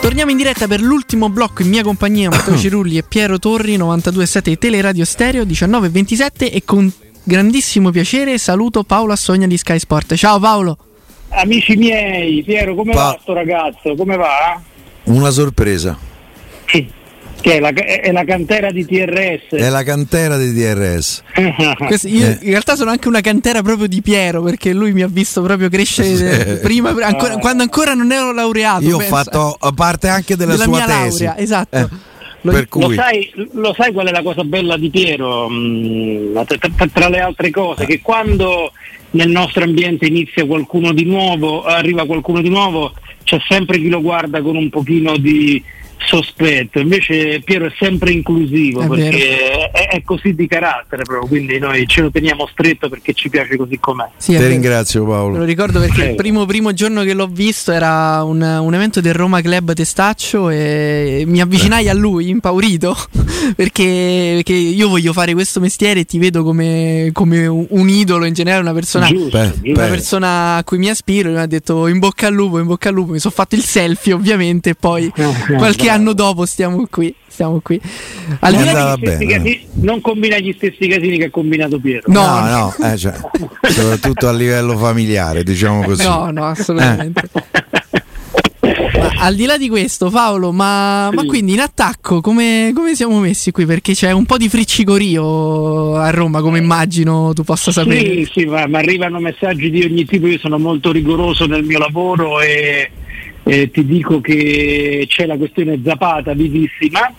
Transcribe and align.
Torniamo 0.00 0.30
in 0.30 0.36
diretta 0.36 0.66
per 0.66 0.80
l'ultimo 0.80 1.28
blocco 1.28 1.62
in 1.62 1.68
mia 1.68 1.82
compagnia, 1.82 2.28
Matteo 2.30 2.56
Cirulli 2.58 2.98
e 2.98 3.02
Piero 3.02 3.38
Torri, 3.38 3.76
92.7 3.76 4.58
Teleradio 4.58 5.04
Stereo, 5.04 5.44
19.27 5.44 6.52
e 6.52 6.62
con 6.64 6.92
grandissimo 7.22 7.90
piacere 7.90 8.36
saluto 8.38 8.84
Paolo 8.84 9.12
Assogna 9.12 9.46
di 9.46 9.56
Sky 9.56 9.78
Sport. 9.78 10.14
Ciao 10.14 10.38
Paolo! 10.38 10.78
Amici 11.30 11.74
miei, 11.76 12.42
Piero, 12.44 12.74
come 12.74 12.92
Pa- 12.92 13.02
va 13.02 13.18
sto 13.20 13.32
ragazzo? 13.32 13.94
Come 13.96 14.16
va? 14.16 14.60
Una 15.04 15.30
sorpresa. 15.30 15.98
Che 17.44 17.56
è 17.56 17.60
la, 17.60 17.68
è 17.74 18.10
la 18.10 18.24
cantera 18.24 18.70
di 18.70 18.86
TRS. 18.86 19.50
È 19.50 19.68
la 19.68 19.82
cantera 19.82 20.38
di 20.38 20.50
DRS. 20.54 21.22
Questo- 21.76 22.08
io 22.08 22.26
Eh. 22.26 22.38
in 22.40 22.48
realtà 22.48 22.74
sono 22.74 22.90
anche 22.90 23.06
una 23.06 23.20
cantera 23.20 23.60
proprio 23.60 23.86
di 23.86 24.00
Piero 24.00 24.40
perché 24.42 24.72
lui 24.72 24.94
mi 24.94 25.02
ha 25.02 25.08
visto 25.08 25.42
proprio 25.42 25.68
crescere 25.68 26.56
Sì. 26.56 26.60
prima, 26.62 26.94
ancora- 27.02 27.36
quando 27.36 27.62
ancora 27.62 27.92
non 27.92 28.10
ero 28.12 28.32
laureato. 28.32 28.84
Io 28.84 28.94
ho 28.94 28.98
pensa. 28.98 29.14
fatto 29.24 29.58
parte 29.74 30.08
anche 30.08 30.36
della, 30.36 30.52
Della 30.52 30.64
sua 30.64 30.72
mia 30.76 30.86
tesi. 30.86 31.24
laurea, 31.24 31.36
esatto. 31.42 31.76
Eh, 31.76 31.86
Lo- 32.40 32.52
per 32.52 32.66
Lo 32.70 32.86
cui 32.86 32.94
sai, 32.94 33.30
lo 33.52 33.74
sai 33.76 33.92
qual 33.92 34.06
è 34.06 34.10
la 34.10 34.22
cosa 34.22 34.42
bella 34.44 34.78
di 34.78 34.88
Piero? 34.88 35.46
Mm, 35.50 36.38
tra, 36.94 37.08
le 37.10 37.20
altre 37.20 37.50
cose, 37.50 37.84
che 37.84 38.00
quando 38.00 38.72
nel 39.10 39.28
nostro 39.28 39.64
ambiente 39.64 40.06
inizia 40.06 40.46
qualcuno 40.46 40.94
di 40.94 41.04
nuovo, 41.04 41.62
arriva 41.64 42.06
qualcuno 42.06 42.40
di 42.40 42.48
nuovo, 42.48 42.94
c'è 43.22 43.38
sempre 43.48 43.78
chi 43.78 43.88
lo 43.90 44.00
guarda 44.00 44.40
con 44.40 44.56
un 44.56 44.70
pochino 44.70 45.18
di 45.18 45.62
sospetto. 46.06 46.78
Invece 46.78 47.40
Piero 47.44 47.66
è 47.66 47.72
sempre 47.78 48.10
inclusivo 48.12 48.82
È 48.82 48.86
perché 48.88 49.70
è, 49.70 49.88
è 49.88 50.02
così 50.02 50.34
di 50.34 50.46
carattere 50.46 51.02
proprio, 51.04 51.28
quindi 51.28 51.58
noi 51.58 51.86
ce 51.86 52.02
lo 52.02 52.10
teniamo 52.10 52.46
stretto 52.50 52.88
perché 52.88 53.12
ci 53.12 53.28
piace 53.28 53.56
così 53.56 53.78
com'è. 53.78 54.08
Sì, 54.16 54.36
ti 54.36 54.46
ringrazio 54.46 55.02
Me 55.02 55.06
lo 55.06 55.12
Paolo. 55.12 55.44
ricordo 55.44 55.78
perché 55.80 55.94
il 55.94 56.00
Prego. 56.00 56.16
primo, 56.16 56.44
primo 56.46 56.72
giorno 56.72 57.02
che 57.02 57.14
l'ho 57.14 57.26
visto 57.26 57.72
era 57.72 58.22
un, 58.22 58.40
un 58.40 58.74
evento 58.74 59.00
del 59.00 59.14
Roma 59.14 59.40
Club 59.40 59.72
Testaccio 59.72 60.50
e 60.50 61.24
mi 61.26 61.40
avvicinai 61.40 61.88
a 61.88 61.94
lui 61.94 62.28
impaurito 62.28 62.96
perché, 63.56 64.32
perché 64.36 64.52
io 64.52 64.88
voglio 64.88 65.12
fare 65.12 65.32
questo 65.32 65.60
mestiere 65.60 66.00
e 66.00 66.04
ti 66.04 66.18
vedo 66.18 66.42
come, 66.42 67.10
come 67.12 67.46
un, 67.46 67.88
idolo 67.88 68.24
in 68.24 68.32
generale, 68.34 68.60
una 68.62 68.72
persona, 68.72 69.06
Giusto, 69.06 69.36
una 69.36 69.52
beh. 69.60 69.72
persona 69.88 70.56
a 70.56 70.64
cui 70.64 70.78
mi 70.78 70.88
aspiro 70.88 71.28
e 71.28 71.32
mi 71.32 71.38
ha 71.38 71.46
detto 71.46 71.86
in 71.86 71.98
bocca 71.98 72.26
al 72.26 72.34
lupo, 72.34 72.58
in 72.58 72.66
bocca 72.66 72.88
al 72.88 72.94
lupo, 72.94 73.12
mi 73.12 73.18
sono 73.18 73.34
fatto 73.34 73.54
il 73.54 73.62
selfie 73.62 74.12
ovviamente 74.12 74.70
e 74.70 74.74
poi 74.74 75.04
Eh, 75.14 75.54
qualche 75.56 75.84
bravo. 75.84 75.93
Anno 75.94 76.12
dopo 76.12 76.44
stiamo 76.46 76.86
qui, 76.90 77.14
stiamo 77.26 77.60
qui. 77.60 77.80
Al 78.40 78.54
di 78.54 78.64
là 78.64 78.96
casini- 79.00 79.66
non 79.74 80.00
combina 80.00 80.38
gli 80.38 80.52
stessi 80.56 80.86
casini 80.86 81.18
che 81.18 81.24
ha 81.24 81.30
combinato 81.30 81.78
Piero. 81.78 82.02
No, 82.06 82.40
no, 82.40 82.74
no, 82.78 82.92
eh, 82.92 82.96
cioè, 82.96 83.14
soprattutto 83.68 84.28
a 84.28 84.32
livello 84.32 84.76
familiare, 84.76 85.42
diciamo 85.42 85.82
così. 85.82 86.04
No, 86.04 86.30
no, 86.30 86.46
assolutamente. 86.46 87.30
Ma 87.30 87.64
al 89.18 89.34
di 89.34 89.46
là 89.46 89.56
di 89.56 89.68
questo, 89.68 90.10
Paolo, 90.10 90.52
ma, 90.52 91.10
ma 91.10 91.24
quindi 91.24 91.52
in 91.52 91.60
attacco 91.60 92.20
come, 92.20 92.72
come 92.74 92.94
siamo 92.94 93.18
messi 93.20 93.52
qui? 93.52 93.64
Perché 93.64 93.94
c'è 93.94 94.10
un 94.10 94.26
po' 94.26 94.36
di 94.36 94.48
friccicorio 94.48 95.94
a 95.96 96.10
Roma, 96.10 96.40
come 96.40 96.58
immagino 96.58 97.32
tu 97.34 97.42
possa 97.42 97.72
sapere. 97.72 98.00
Sì, 98.00 98.30
sì, 98.32 98.44
ma, 98.44 98.66
ma 98.66 98.78
arrivano 98.78 99.20
messaggi 99.20 99.70
di 99.70 99.82
ogni 99.82 100.04
tipo, 100.04 100.26
io 100.26 100.38
sono 100.38 100.58
molto 100.58 100.92
rigoroso 100.92 101.46
nel 101.46 101.64
mio 101.64 101.78
lavoro 101.78 102.40
e, 102.40 102.90
e 103.44 103.70
ti 103.70 103.84
dico 103.84 104.20
che 104.20 105.04
c'è 105.08 105.26
la 105.26 105.36
questione 105.36 105.80
Zapata 105.84 106.32
vivissima. 106.32 107.12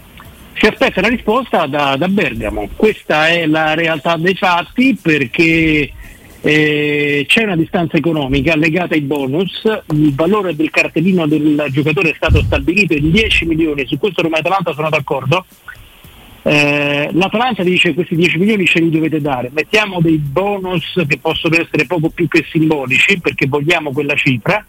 Si 0.53 0.65
aspetta 0.65 1.01
la 1.01 1.09
risposta 1.09 1.65
da, 1.67 1.95
da 1.97 2.07
Bergamo, 2.07 2.69
questa 2.75 3.27
è 3.27 3.45
la 3.45 3.73
realtà 3.73 4.15
dei 4.17 4.35
fatti 4.35 4.97
perché 4.99 5.91
eh, 6.41 7.25
c'è 7.27 7.43
una 7.43 7.57
distanza 7.57 7.97
economica 7.97 8.55
legata 8.55 8.93
ai 8.93 9.01
bonus, 9.01 9.63
il 9.91 10.15
valore 10.15 10.55
del 10.55 10.69
cartellino 10.69 11.27
del 11.27 11.65
giocatore 11.71 12.11
è 12.11 12.13
stato 12.15 12.41
stabilito 12.41 12.93
in 12.93 13.11
10 13.11 13.45
milioni, 13.45 13.85
su 13.85 13.97
questo 13.97 14.21
Roma 14.21 14.37
e 14.37 14.39
Atalanta 14.39 14.73
sono 14.73 14.89
d'accordo, 14.89 15.45
eh, 16.47 17.09
L'Atalanta 17.11 17.63
dice 17.63 17.95
questi 17.95 18.15
10 18.15 18.37
milioni 18.37 18.67
ce 18.67 18.79
li 18.79 18.91
dovete 18.91 19.19
dare, 19.19 19.49
mettiamo 19.51 19.99
dei 19.99 20.17
bonus 20.17 21.01
che 21.07 21.17
possono 21.17 21.55
essere 21.55 21.87
poco 21.87 22.09
più 22.09 22.27
che 22.27 22.45
simbolici 22.47 23.19
perché 23.19 23.47
vogliamo 23.47 23.91
quella 23.91 24.13
cifra, 24.13 24.63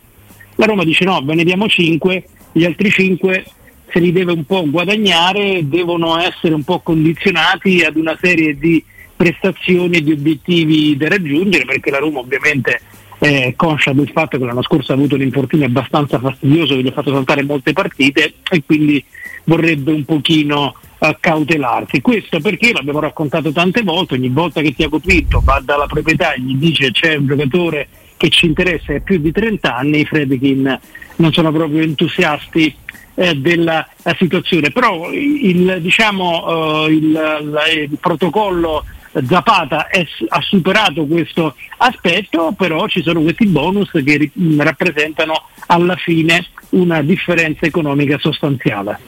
la 0.57 0.67
Roma 0.67 0.85
dice 0.85 1.05
no, 1.05 1.23
ve 1.23 1.35
ne 1.35 1.45
diamo 1.45 1.69
5, 1.69 2.25
gli 2.53 2.65
altri 2.65 2.91
5 2.91 3.45
se 3.89 4.01
li 4.01 4.13
deve 4.13 4.33
un 4.33 4.45
po' 4.45 4.69
guadagnare, 4.69 5.69
devono 5.69 6.19
essere 6.19 6.55
un 6.55 6.65
po' 6.65 6.81
condizionati 6.81 7.83
ad 7.83 7.97
una 7.97 8.19
serie 8.21 8.59
di 8.59 8.85
prestazioni 9.15 9.97
e 9.97 10.03
di 10.03 10.13
obiettivi 10.13 10.97
da 10.97 11.09
raggiungere 11.09 11.65
perché 11.65 11.91
la 11.91 11.99
Roma 11.99 12.19
ovviamente 12.19 12.81
è 13.19 13.55
conscia 13.57 13.93
del 13.93 14.11
fatto 14.11 14.37
che 14.37 14.45
l'anno 14.45 14.63
scorso 14.63 14.93
ha 14.93 14.95
avuto 14.95 15.15
un 15.15 15.23
infortunio 15.23 15.67
abbastanza 15.67 16.19
fastidioso 16.19 16.75
che 16.75 16.83
gli 16.83 16.89
ha 16.89 16.93
fatto 16.93 17.13
saltare 17.13 17.43
molte 17.43 17.73
partite 17.73 18.35
e 18.51 18.63
quindi 18.67 19.03
vorrebbe 19.45 19.93
un 19.93 20.05
pochino 20.05 20.75
eh, 20.99 21.17
cautelarsi. 21.19 22.03
Questo 22.03 22.41
perché 22.41 22.73
l'abbiamo 22.73 23.01
raccontato 23.01 23.53
tante 23.53 23.83
volte, 23.83 24.15
ogni 24.15 24.29
volta 24.29 24.61
che 24.61 24.75
Tiago 24.75 24.99
Pinto 24.99 25.41
va 25.43 25.63
dalla 25.65 25.87
proprietà 25.87 26.35
e 26.35 26.41
gli 26.41 26.57
dice 26.57 26.91
c'è 26.91 27.15
un 27.15 27.27
giocatore 27.27 27.89
che 28.17 28.29
ci 28.31 28.47
interessa 28.47 28.93
ha 28.93 29.01
più 29.01 29.19
di 29.19 29.33
30 29.33 29.77
anni, 29.77 30.01
i 30.01 30.05
Fredkin 30.05 30.79
non 31.17 31.33
sono 31.33 31.53
proprio 31.53 31.83
entusiasti 31.83 32.75
eh, 33.15 33.35
della 33.35 33.89
situazione, 34.19 34.71
però 34.71 35.11
il, 35.11 35.79
diciamo, 35.81 36.87
eh, 36.87 36.93
il, 36.93 37.89
il 37.91 37.99
protocollo 37.99 38.85
Zapata 39.27 39.89
è- 39.89 40.07
ha 40.29 40.41
superato 40.43 41.07
questo 41.07 41.55
aspetto, 41.79 42.53
però 42.57 42.87
ci 42.87 43.03
sono 43.03 43.23
questi 43.23 43.47
bonus 43.47 43.91
che 43.91 44.17
ri- 44.17 44.33
rappresentano 44.59 45.49
alla 45.69 45.97
fine 45.97 46.47
una 46.71 47.01
differenza 47.03 47.65
economica 47.65 48.19
sostanziale. 48.19 48.99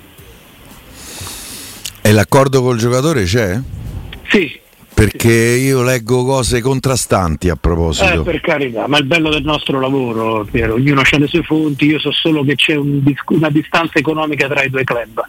E 2.00 2.12
l'accordo 2.12 2.62
col 2.62 2.78
giocatore 2.78 3.24
c'è? 3.24 3.60
Sì, 4.28 4.58
Perché 4.98 5.32
io 5.32 5.84
leggo 5.84 6.24
cose 6.24 6.60
contrastanti 6.60 7.48
a 7.48 7.52
eh, 7.52 7.56
proposito. 7.56 8.22
per 8.24 8.40
carità, 8.40 8.88
ma 8.88 8.98
il 8.98 9.04
bello 9.04 9.30
del 9.30 9.44
nostro 9.44 9.78
lavoro, 9.78 10.44
Piero, 10.50 10.74
ognuno 10.74 11.02
ha 11.02 11.18
le 11.18 11.28
sue 11.28 11.44
fonti, 11.44 11.86
io 11.86 12.00
so 12.00 12.10
solo 12.10 12.42
che 12.42 12.56
c'è 12.56 12.74
un 12.74 13.00
una 13.28 13.48
distanza 13.48 14.00
economica 14.00 14.48
tra 14.48 14.64
i 14.64 14.70
due 14.70 14.82
club. 14.82 15.22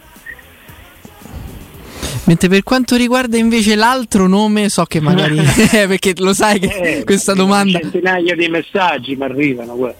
Mentre 2.23 2.49
per 2.49 2.63
quanto 2.63 2.95
riguarda 2.95 3.37
invece 3.37 3.75
l'altro 3.75 4.27
nome, 4.27 4.69
so 4.69 4.85
che 4.85 4.99
magari. 4.99 5.37
eh, 5.37 5.85
perché 5.87 6.13
lo 6.17 6.33
sai 6.33 6.59
che 6.59 6.97
Eh, 6.99 7.03
questa 7.03 7.35
domanda. 7.35 7.79
Centinaia 7.79 8.35
di 8.35 8.47
messaggi 8.47 9.15
mi 9.15 9.23
arrivano. 9.23 9.75
guarda. 9.75 9.97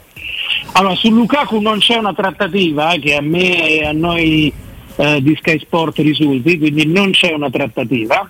Allora, 0.72 0.96
su 0.96 1.12
Lukaku 1.12 1.60
non 1.60 1.78
c'è 1.78 1.96
una 1.96 2.16
trattativa 2.16 2.94
eh, 2.94 3.00
che 3.00 3.14
a 3.14 3.22
me 3.22 3.70
e 3.70 3.86
a 3.86 3.92
noi 3.92 4.52
eh, 4.96 5.22
di 5.22 5.36
Sky 5.40 5.60
Sport 5.60 6.00
risulti, 6.00 6.58
quindi 6.58 6.88
non 6.88 7.12
c'è 7.12 7.34
una 7.34 7.52
trattativa. 7.52 8.28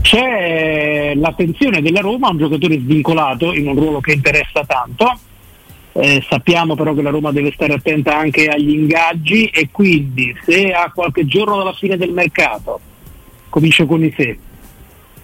C'è 0.00 1.14
l'attenzione 1.14 1.82
della 1.82 2.00
Roma 2.00 2.28
a 2.28 2.30
un 2.30 2.38
giocatore 2.38 2.78
svincolato 2.78 3.52
in 3.52 3.68
un 3.68 3.74
ruolo 3.74 4.00
che 4.00 4.12
interessa 4.12 4.64
tanto. 4.64 5.18
Eh, 5.92 6.24
sappiamo 6.28 6.76
però 6.76 6.94
che 6.94 7.02
la 7.02 7.10
Roma 7.10 7.32
deve 7.32 7.52
stare 7.52 7.74
attenta 7.74 8.16
anche 8.16 8.46
agli 8.46 8.70
ingaggi 8.70 9.46
e 9.46 9.68
quindi 9.72 10.34
se 10.44 10.70
a 10.72 10.92
qualche 10.94 11.26
giorno 11.26 11.56
dalla 11.56 11.72
fine 11.72 11.96
del 11.96 12.12
mercato, 12.12 12.78
comincio 13.48 13.84
con 13.86 14.04
i 14.04 14.14
se, 14.16 14.38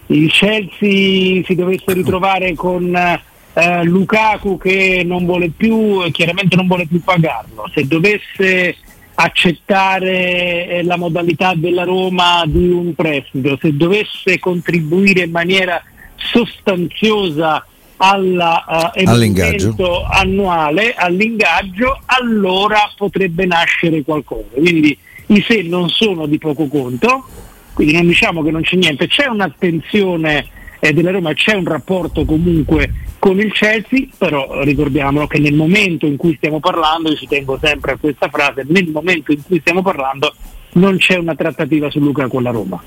il 0.06 0.30
Chelsea 0.30 1.42
si 1.44 1.54
dovesse 1.54 1.92
ritrovare 1.92 2.54
con 2.54 2.94
eh, 2.94 3.84
Lukaku 3.84 4.58
che 4.58 5.02
non 5.04 5.24
vuole 5.24 5.50
più, 5.50 6.10
chiaramente 6.10 6.56
non 6.56 6.66
vuole 6.66 6.86
più 6.86 7.02
pagarlo, 7.02 7.70
se 7.72 7.86
dovesse 7.86 8.76
accettare 9.14 10.66
eh, 10.68 10.82
la 10.84 10.96
modalità 10.96 11.54
della 11.54 11.84
Roma 11.84 12.42
di 12.46 12.68
un 12.68 12.94
prestito, 12.94 13.58
se 13.60 13.76
dovesse 13.76 14.38
contribuire 14.38 15.24
in 15.24 15.30
maniera 15.30 15.82
sostanziosa 16.16 17.64
alla, 17.96 18.92
eh, 18.92 19.04
All'ingaggio. 19.04 20.04
annuale, 20.10 20.94
all'ingaggio, 20.94 22.00
allora 22.06 22.90
potrebbe 22.96 23.46
nascere 23.46 24.02
qualcosa. 24.02 24.48
Quindi 24.54 24.96
i 25.26 25.44
se 25.46 25.62
non 25.62 25.88
sono 25.88 26.26
di 26.26 26.38
poco 26.38 26.66
conto, 26.66 27.24
quindi 27.72 27.94
non 27.94 28.06
diciamo 28.06 28.42
che 28.42 28.50
non 28.50 28.62
c'è 28.62 28.76
niente, 28.76 29.06
c'è 29.06 29.26
un'attenzione 29.26 30.46
eh, 30.80 30.92
della 30.92 31.12
Roma, 31.12 31.32
c'è 31.34 31.54
un 31.54 31.64
rapporto 31.64 32.24
comunque 32.24 32.92
con 33.24 33.40
il 33.40 33.54
Chelsea, 33.54 34.06
però 34.18 34.62
ricordiamolo 34.64 35.26
che 35.26 35.38
nel 35.38 35.54
momento 35.54 36.04
in 36.04 36.18
cui 36.18 36.34
stiamo 36.36 36.60
parlando, 36.60 37.08
io 37.08 37.16
ci 37.16 37.26
tengo 37.26 37.58
sempre 37.58 37.92
a 37.92 37.96
questa 37.98 38.28
frase, 38.28 38.66
nel 38.68 38.90
momento 38.90 39.32
in 39.32 39.42
cui 39.42 39.60
stiamo 39.60 39.80
parlando 39.80 40.34
non 40.72 40.98
c'è 40.98 41.16
una 41.16 41.34
trattativa 41.34 41.90
su 41.90 42.00
Luca 42.00 42.28
con 42.28 42.42
la 42.42 42.50
Roma. 42.50 42.82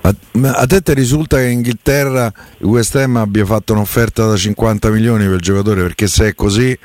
A, 0.00 0.14
a 0.52 0.66
te 0.66 0.80
ti 0.82 0.94
risulta 0.94 1.36
che 1.36 1.44
in 1.44 1.58
Inghilterra 1.58 2.32
il 2.58 2.66
West 2.66 2.96
Ham 2.96 3.18
abbia 3.18 3.44
fatto 3.44 3.72
un'offerta 3.72 4.26
da 4.26 4.36
50 4.36 4.90
milioni 4.90 5.26
per 5.26 5.34
il 5.34 5.40
giocatore? 5.40 5.82
Perché 5.82 6.08
se 6.08 6.26
è 6.26 6.34
così... 6.34 6.76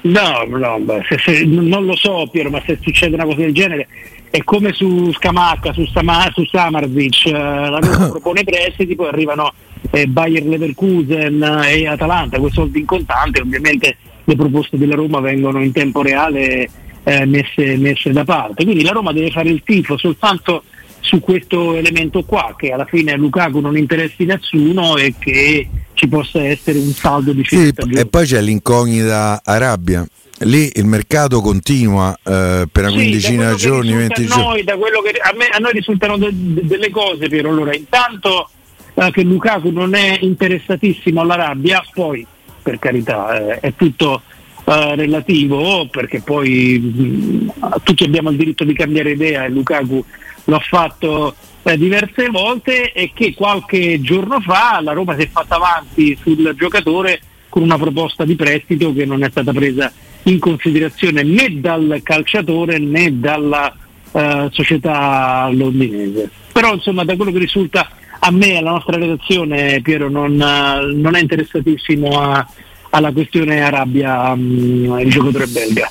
No, 0.00 0.44
no 0.48 0.80
beh, 0.80 1.04
se, 1.08 1.16
se, 1.18 1.44
non 1.44 1.84
lo 1.84 1.94
so 1.94 2.26
Piero, 2.28 2.50
ma 2.50 2.60
se 2.66 2.76
succede 2.82 3.14
una 3.14 3.24
cosa 3.24 3.42
del 3.42 3.54
genere 3.54 3.86
è 4.30 4.42
come 4.42 4.72
su 4.72 5.12
Scamacca, 5.12 5.72
su, 5.72 5.86
Sama, 5.86 6.28
su 6.32 6.44
Samarzic, 6.44 7.26
eh, 7.26 7.32
la 7.32 7.78
Roma 7.80 8.08
propone 8.10 8.42
prestiti, 8.42 8.96
poi 8.96 9.06
arrivano 9.06 9.52
eh, 9.90 10.06
Bayer 10.06 10.44
Leverkusen 10.44 11.42
e 11.66 11.86
Atalanta, 11.86 12.38
quei 12.38 12.52
soldi 12.52 12.80
in 12.80 12.86
contante, 12.86 13.40
ovviamente 13.40 13.96
le 14.24 14.36
proposte 14.36 14.78
della 14.78 14.94
Roma 14.94 15.20
vengono 15.20 15.62
in 15.62 15.72
tempo 15.72 16.02
reale 16.02 16.68
eh, 17.02 17.24
messe, 17.26 17.76
messe 17.76 18.12
da 18.12 18.24
parte. 18.24 18.64
Quindi 18.64 18.84
la 18.84 18.92
Roma 18.92 19.12
deve 19.12 19.30
fare 19.30 19.48
il 19.48 19.62
tifo 19.64 19.96
soltanto 19.96 20.64
su 21.00 21.18
questo 21.20 21.74
elemento 21.74 22.22
qua, 22.24 22.54
che 22.56 22.70
alla 22.70 22.84
fine 22.84 23.16
Lukaku 23.16 23.58
non 23.58 23.76
interessi 23.76 24.24
nessuno 24.24 24.96
e 24.96 25.14
che 25.18 25.68
ci 25.94 26.06
possa 26.08 26.42
essere 26.44 26.78
un 26.78 26.92
saldo 26.92 27.32
di 27.32 27.44
sì, 27.44 27.72
E 27.94 28.06
poi 28.06 28.26
c'è 28.26 28.40
l'incognita 28.40 29.40
Arabia. 29.44 30.06
Lì 30.42 30.70
il 30.74 30.86
mercato 30.86 31.40
continua 31.42 32.14
eh, 32.14 32.66
per 32.70 32.84
una 32.84 32.90
sì, 32.90 32.96
quindicina 32.96 33.50
di 33.50 33.56
giorni, 33.58 33.92
20 33.92 34.24
giorni. 34.26 34.62
A, 34.66 34.72
a, 34.72 35.56
a, 35.56 35.58
noi 35.58 35.72
risultano 35.72 36.16
de, 36.16 36.30
de, 36.32 36.66
delle 36.66 36.90
cose, 36.90 37.28
Piero. 37.28 37.50
Allora, 37.50 37.74
intanto 37.74 38.48
eh, 38.94 39.10
che 39.10 39.22
Lukaku 39.22 39.70
non 39.70 39.94
è 39.94 40.18
interessatissimo 40.20 41.20
all'Arabia, 41.20 41.82
poi 41.92 42.26
per 42.62 42.78
carità 42.78 43.38
eh, 43.38 43.60
è 43.60 43.74
tutto 43.74 44.22
eh, 44.64 44.94
relativo 44.94 45.86
perché 45.90 46.20
poi 46.20 46.78
mh, 46.78 47.82
tutti 47.82 48.04
abbiamo 48.04 48.30
il 48.30 48.36
diritto 48.36 48.64
di 48.64 48.74
cambiare 48.74 49.12
idea 49.12 49.44
e 49.44 49.48
Lukaku 49.48 50.04
lo 50.44 50.56
ha 50.56 50.60
fatto 50.60 51.34
eh, 51.62 51.76
diverse 51.76 52.28
volte 52.30 52.92
e 52.92 53.10
che 53.14 53.34
qualche 53.34 54.00
giorno 54.00 54.40
fa 54.40 54.80
la 54.80 54.92
Roma 54.92 55.14
si 55.16 55.22
è 55.22 55.28
fatta 55.28 55.56
avanti 55.56 56.16
sul 56.20 56.54
giocatore 56.56 57.20
con 57.48 57.62
una 57.62 57.78
proposta 57.78 58.24
di 58.24 58.36
prestito 58.36 58.92
che 58.94 59.04
non 59.04 59.22
è 59.24 59.30
stata 59.30 59.52
presa 59.52 59.92
in 60.24 60.38
considerazione 60.38 61.22
né 61.22 61.60
dal 61.60 62.00
calciatore 62.02 62.78
né 62.78 63.18
dalla 63.18 63.74
uh, 64.12 64.48
società 64.50 65.48
londinese. 65.50 66.30
Però 66.52 66.74
insomma 66.74 67.04
da 67.04 67.16
quello 67.16 67.32
che 67.32 67.38
risulta 67.38 67.88
a 68.20 68.30
me, 68.30 68.56
alla 68.58 68.72
nostra 68.72 68.96
redazione, 68.96 69.80
Piero 69.82 70.10
non, 70.10 70.34
non 70.34 71.14
è 71.14 71.20
interessatissimo 71.20 72.20
a, 72.20 72.46
alla 72.90 73.12
questione 73.12 73.62
Arabia 73.62 74.30
um, 74.32 74.98
il 75.00 75.10
giocatore 75.10 75.46
belga. 75.46 75.90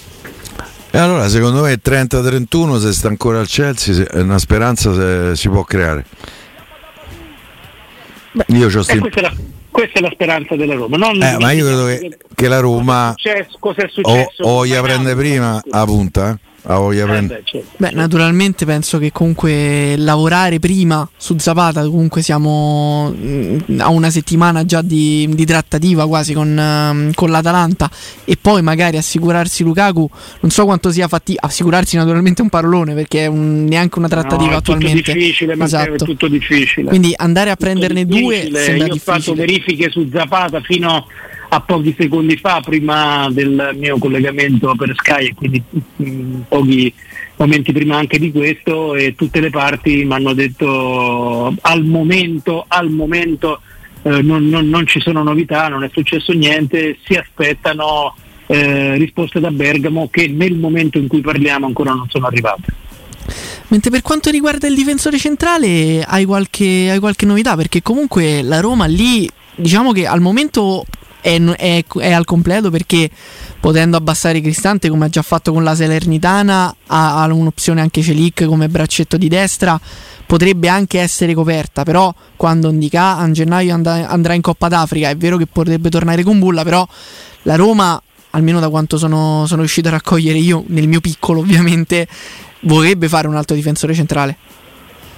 E 0.91 0.97
allora 0.97 1.27
secondo 1.27 1.61
me 1.61 1.79
30-31 1.83 2.79
se 2.79 2.93
sta 2.93 3.07
ancora 3.07 3.39
al 3.39 3.47
Chelsea 3.47 4.07
è 4.07 4.21
una 4.21 4.39
speranza 4.39 4.93
se 4.93 5.35
si 5.35 5.49
può 5.49 5.63
creare. 5.63 6.05
Beh, 8.31 8.45
io 8.47 8.67
ho 8.67 8.81
sti... 8.81 8.97
questa, 8.97 9.19
è 9.19 9.23
la, 9.23 9.33
questa, 9.69 9.99
è 9.99 10.01
la, 10.01 10.09
speranza 10.11 10.55
della 10.55 10.75
Roma. 10.75 10.97
Non 10.97 11.21
eh, 11.21 11.37
ma 11.39 11.51
io 11.51 11.65
credo 11.65 11.85
che, 11.85 12.17
che 12.35 12.47
la 12.47 12.59
Roma 12.59 13.13
cosa 13.59 13.83
è 13.83 13.87
successo, 13.89 14.43
o, 14.43 14.57
o 14.57 14.65
gli 14.65 14.75
prende 14.75 15.15
prima 15.15 15.61
a 15.69 15.85
punta. 15.85 16.39
Ah, 16.63 16.77
voglia 16.77 17.05
eh 17.15 17.21
beh, 17.21 17.41
certo. 17.45 17.67
beh, 17.77 17.91
naturalmente 17.91 18.65
penso 18.65 18.97
che 18.99 19.11
comunque 19.11 19.95
lavorare 19.97 20.59
prima 20.59 21.07
su 21.15 21.37
Zapata, 21.37 21.81
comunque 21.83 22.21
siamo 22.21 23.13
mm, 23.15 23.79
a 23.79 23.89
una 23.89 24.09
settimana 24.09 24.65
già 24.65 24.81
di, 24.81 25.27
di 25.31 25.45
trattativa 25.45 26.05
quasi 26.07 26.33
con, 26.33 26.49
um, 26.49 27.13
con, 27.13 27.29
l'Atalanta 27.29 27.89
e 28.25 28.37
poi 28.39 28.61
magari 28.61 28.97
assicurarsi 28.97 29.63
Lukaku, 29.63 30.09
non 30.41 30.51
so 30.51 30.65
quanto 30.65 30.91
sia 30.91 31.07
fattibile, 31.07 31.45
assicurarsi 31.47 31.95
naturalmente 31.95 32.41
un 32.41 32.49
parolone 32.49 32.93
perché 32.93 33.23
è 33.23 33.27
un, 33.27 33.63
neanche 33.63 33.97
una 33.97 34.09
trattativa 34.09 34.51
no, 34.51 34.57
attualmente. 34.57 35.11
È 35.11 35.15
difficile, 35.15 35.55
esatto. 35.57 35.93
è 35.93 35.97
tutto 35.97 36.27
difficile. 36.27 36.87
Quindi 36.87 37.13
andare 37.15 37.51
a 37.51 37.55
prenderne 37.55 38.05
due 38.05 38.49
sembra 38.53 38.87
Io 38.87 38.93
difficile. 38.93 38.93
ho 38.93 38.97
fatto 38.97 39.33
verifiche 39.33 39.89
su 39.89 40.09
Zapata 40.11 40.59
fino 40.61 40.95
a 40.95 41.05
a 41.51 41.61
pochi 41.61 41.95
secondi 41.97 42.37
fa, 42.37 42.61
prima 42.63 43.27
del 43.31 43.71
mio 43.75 43.97
collegamento 43.97 44.73
per 44.75 44.93
Sky 44.95 45.27
e 45.27 45.33
quindi 45.33 45.63
mh, 45.69 46.09
mm, 46.09 46.41
pochi 46.47 46.93
momenti 47.37 47.71
prima 47.71 47.97
anche 47.97 48.19
di 48.19 48.31
questo 48.31 48.95
e 48.95 49.15
tutte 49.15 49.39
le 49.39 49.49
parti 49.49 50.03
mi 50.05 50.13
hanno 50.13 50.33
detto 50.33 51.53
al 51.61 51.83
momento, 51.85 52.65
al 52.67 52.89
momento 52.89 53.61
eh, 54.03 54.21
non, 54.21 54.47
non, 54.47 54.69
non, 54.69 54.85
ci 54.85 54.99
sono 54.99 55.23
novità, 55.23 55.69
non 55.69 55.83
è 55.83 55.89
successo 55.91 56.33
niente, 56.33 56.97
si 57.03 57.15
aspettano 57.15 58.15
eh, 58.45 58.95
risposte 58.95 59.39
da 59.39 59.49
Bergamo 59.49 60.07
che 60.11 60.27
nel 60.27 60.55
momento 60.55 60.97
in 60.97 61.07
cui 61.07 61.21
parliamo 61.21 61.65
ancora 61.65 61.93
non 61.93 62.07
sono 62.09 62.27
arrivate. 62.27 62.87
Mentre 63.69 63.91
per 63.91 64.01
quanto 64.01 64.29
riguarda 64.29 64.67
il 64.67 64.75
difensore 64.75 65.17
centrale 65.17 66.03
hai 66.03 66.25
qualche, 66.25 66.89
hai 66.91 66.99
qualche 66.99 67.25
novità 67.25 67.55
perché 67.55 67.81
comunque 67.81 68.41
la 68.41 68.59
Roma 68.59 68.85
lì 68.85 69.29
diciamo 69.55 69.91
che 69.91 70.07
al 70.07 70.21
momento 70.21 70.85
è, 71.21 71.41
è, 71.41 71.85
è, 71.85 72.11
al 72.11 72.25
completo 72.25 72.69
perché 72.69 73.09
potendo 73.59 73.97
abbassare 73.97 74.41
Cristante 74.41 74.89
come 74.89 75.05
ha 75.05 75.09
già 75.09 75.21
fatto 75.21 75.51
con 75.51 75.63
la 75.63 75.75
Salernitana 75.75 76.75
ha, 76.87 77.21
ha 77.21 77.33
un'opzione 77.33 77.81
anche 77.81 78.01
Celic 78.01 78.45
come 78.45 78.69
braccetto 78.69 79.17
di 79.17 79.27
destra 79.27 79.79
potrebbe 80.25 80.67
anche 80.67 80.99
essere 80.99 81.33
coperta 81.33 81.83
però 81.83 82.13
quando 82.35 82.69
Indica 82.69 83.17
a 83.17 83.31
gennaio 83.31 83.73
and- 83.73 83.87
andrà 83.87 84.33
in 84.33 84.41
Coppa 84.41 84.67
d'Africa 84.67 85.09
è 85.09 85.17
vero 85.17 85.37
che 85.37 85.47
potrebbe 85.47 85.89
tornare 85.89 86.23
con 86.23 86.39
Bulla 86.39 86.63
però 86.63 86.87
la 87.43 87.55
Roma 87.55 88.01
almeno 88.31 88.59
da 88.59 88.69
quanto 88.69 88.97
sono, 88.97 89.45
sono 89.47 89.61
riuscito 89.61 89.87
a 89.87 89.91
raccogliere 89.91 90.37
io 90.37 90.63
nel 90.67 90.87
mio 90.87 91.01
piccolo 91.01 91.39
ovviamente 91.39 92.07
vorrebbe 92.61 93.07
fare 93.07 93.27
un 93.27 93.35
altro 93.35 93.55
difensore 93.55 93.93
centrale. 93.93 94.37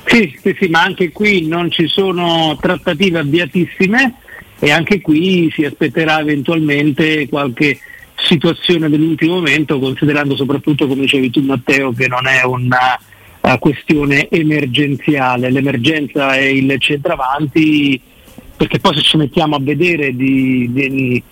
Sì, 0.06 0.38
sì, 0.42 0.56
sì, 0.60 0.68
ma 0.68 0.82
anche 0.82 1.12
qui 1.12 1.48
non 1.48 1.70
ci 1.72 1.88
sono 1.88 2.58
trattative 2.60 3.20
avviatissime 3.20 4.16
e 4.64 4.70
anche 4.70 5.02
qui 5.02 5.50
si 5.52 5.66
aspetterà 5.66 6.20
eventualmente 6.20 7.28
qualche 7.28 7.80
situazione 8.16 8.90
dell'ultimo 8.90 9.34
momento, 9.34 9.80
considerando 9.80 10.36
soprattutto, 10.36 10.86
come 10.86 11.02
dicevi 11.02 11.32
tu 11.32 11.42
Matteo, 11.42 11.92
che 11.92 12.08
non 12.08 12.28
è 12.28 12.44
una 12.44 13.00
uh, 13.42 13.58
questione 13.58 14.30
emergenziale, 14.30 15.50
l'emergenza 15.50 16.36
è 16.36 16.44
il 16.44 16.76
centravanti, 16.78 18.00
perché 18.56 18.78
poi 18.78 18.94
se 18.98 19.02
ci 19.02 19.18
mettiamo 19.18 19.56
a 19.56 19.60
vedere 19.60 20.16
di, 20.16 20.70
di, 20.72 21.24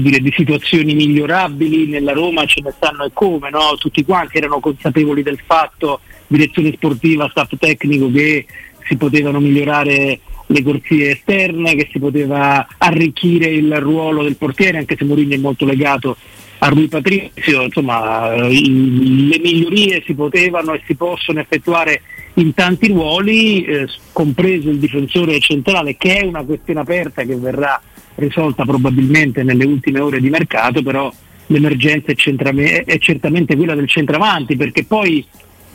dire, 0.00 0.20
di 0.20 0.32
situazioni 0.34 0.94
migliorabili 0.94 1.88
nella 1.88 2.12
Roma 2.12 2.46
ce 2.46 2.62
ne 2.62 2.72
stanno 2.74 3.04
e 3.04 3.10
come, 3.12 3.50
no? 3.50 3.76
tutti 3.78 4.02
quanti 4.02 4.38
erano 4.38 4.60
consapevoli 4.60 5.22
del 5.22 5.38
fatto, 5.44 6.00
direzione 6.26 6.72
sportiva, 6.72 7.28
staff 7.28 7.52
tecnico, 7.58 8.10
che 8.10 8.46
si 8.86 8.96
potevano 8.96 9.40
migliorare 9.40 10.20
le 10.52 10.62
corsie 10.62 11.12
esterne, 11.12 11.74
che 11.74 11.88
si 11.90 11.98
poteva 11.98 12.66
arricchire 12.78 13.46
il 13.46 13.74
ruolo 13.80 14.22
del 14.22 14.36
portiere, 14.36 14.78
anche 14.78 14.96
se 14.96 15.04
Mourinho 15.04 15.34
è 15.34 15.38
molto 15.38 15.64
legato 15.64 16.16
a 16.58 16.68
Rui 16.68 16.86
Patrizio, 16.86 17.62
insomma 17.62 18.36
le 18.36 19.38
migliorie 19.40 20.02
si 20.06 20.14
potevano 20.14 20.74
e 20.74 20.82
si 20.86 20.94
possono 20.94 21.40
effettuare 21.40 22.02
in 22.34 22.54
tanti 22.54 22.88
ruoli, 22.88 23.64
eh, 23.64 23.88
compreso 24.12 24.70
il 24.70 24.78
difensore 24.78 25.40
centrale, 25.40 25.96
che 25.96 26.18
è 26.18 26.24
una 26.24 26.44
questione 26.44 26.80
aperta 26.80 27.24
che 27.24 27.34
verrà 27.34 27.80
risolta 28.14 28.64
probabilmente 28.64 29.42
nelle 29.42 29.64
ultime 29.64 30.00
ore 30.00 30.20
di 30.20 30.30
mercato, 30.30 30.82
però 30.82 31.12
l'emergenza 31.46 32.12
è, 32.12 32.14
centrame- 32.14 32.84
è 32.84 32.98
certamente 32.98 33.56
quella 33.56 33.74
del 33.74 33.88
centravanti, 33.88 34.56
perché 34.56 34.84
poi 34.84 35.24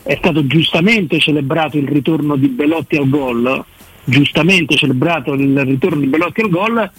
è 0.03 0.15
stato 0.15 0.47
giustamente 0.47 1.19
celebrato 1.19 1.77
il 1.77 1.87
ritorno 1.87 2.37
di 2.37 2.47
Belotti 2.47 2.95
al 2.95 3.09
gol, 3.09 3.65
giustamente 4.09 4.75
celebrato 4.75 5.33
il 5.33 5.59
ritorno 5.65 5.99
di 5.99 6.07
Belotti 6.07 6.41
al 6.41 6.49
gol, 6.49 6.89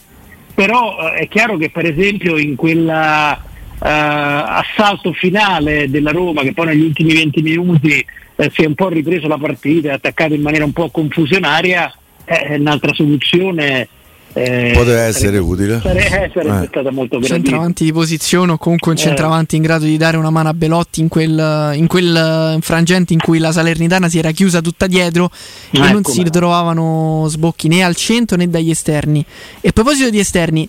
però 0.54 1.12
eh, 1.12 1.20
è 1.20 1.28
chiaro 1.28 1.56
che 1.56 1.70
per 1.70 1.86
esempio 1.86 2.36
in 2.36 2.54
quella 2.56 3.42
Uh, 3.80 3.84
assalto 3.84 5.12
finale 5.12 5.88
della 5.88 6.10
Roma 6.10 6.42
che 6.42 6.52
poi 6.52 6.66
negli 6.66 6.82
ultimi 6.82 7.12
20 7.12 7.42
minuti 7.42 8.04
eh, 8.34 8.50
si 8.52 8.62
è 8.62 8.66
un 8.66 8.74
po' 8.74 8.88
ripreso 8.88 9.28
la 9.28 9.38
partita, 9.38 9.92
attaccato 9.92 10.34
in 10.34 10.42
maniera 10.42 10.64
un 10.64 10.72
po' 10.72 10.90
confusionaria, 10.90 11.92
è 12.24 12.56
un'altra 12.56 12.92
soluzione 12.92 13.86
eh, 14.32 14.72
Poteva 14.74 15.00
essere 15.00 15.38
utile. 15.38 15.80
Sarebbe, 15.80 16.24
eh, 16.24 16.30
sarebbe 16.32 16.64
eh. 16.64 16.68
stata 16.68 16.90
molto 16.90 17.18
gradita. 17.18 17.34
Centravanti 17.34 17.84
di 17.84 17.92
posizione 17.92 18.52
o 18.52 18.58
comunque 18.58 18.92
un 18.92 18.98
eh. 18.98 19.00
centravanti 19.00 19.56
in 19.56 19.62
grado 19.62 19.84
di 19.84 19.96
dare 19.96 20.16
una 20.16 20.30
mano 20.30 20.48
a 20.48 20.54
Belotti 20.54 21.00
in 21.00 21.08
quel, 21.08 21.72
in 21.74 21.86
quel 21.86 22.58
frangente 22.60 23.12
in 23.12 23.20
cui 23.20 23.38
la 23.38 23.52
Salernitana 23.52 24.08
si 24.08 24.18
era 24.18 24.30
chiusa 24.30 24.60
tutta 24.60 24.86
dietro 24.86 25.30
e 25.70 25.78
non 25.78 26.04
si 26.04 26.22
ritrovavano 26.22 27.26
sbocchi 27.28 27.68
né 27.68 27.82
al 27.82 27.96
centro 27.96 28.36
né 28.36 28.48
dagli 28.48 28.70
esterni. 28.70 29.24
E 29.60 29.68
a 29.68 29.72
proposito 29.72 30.10
di 30.10 30.18
esterni, 30.18 30.68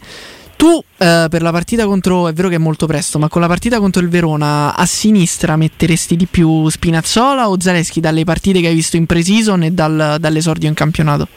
tu 0.56 0.84
eh, 0.98 1.28
per 1.30 1.42
la 1.42 1.52
partita 1.52 1.86
contro, 1.86 2.28
è 2.28 2.34
vero 2.34 2.50
che 2.50 2.56
è 2.56 2.60
molto 2.60 2.86
presto, 2.86 3.20
ma 3.20 3.30
con 3.30 3.42
la 3.42 3.48
partita 3.48 3.80
contro 3.80 4.02
il 4.02 4.10
Verona 4.10 4.76
a 4.76 4.86
sinistra 4.86 5.56
metteresti 5.56 6.16
di 6.16 6.26
più 6.26 6.68
Spinazzola 6.68 7.50
o 7.50 7.60
Zaleschi 7.60 8.00
dalle 8.00 8.24
partite 8.24 8.60
che 8.60 8.68
hai 8.68 8.74
visto 8.74 8.98
in 8.98 9.06
pre-season 9.06 9.64
e 9.64 9.72
dal, 9.72 10.18
dall'esordio 10.20 10.68
in 10.68 10.74
campionato? 10.74 11.28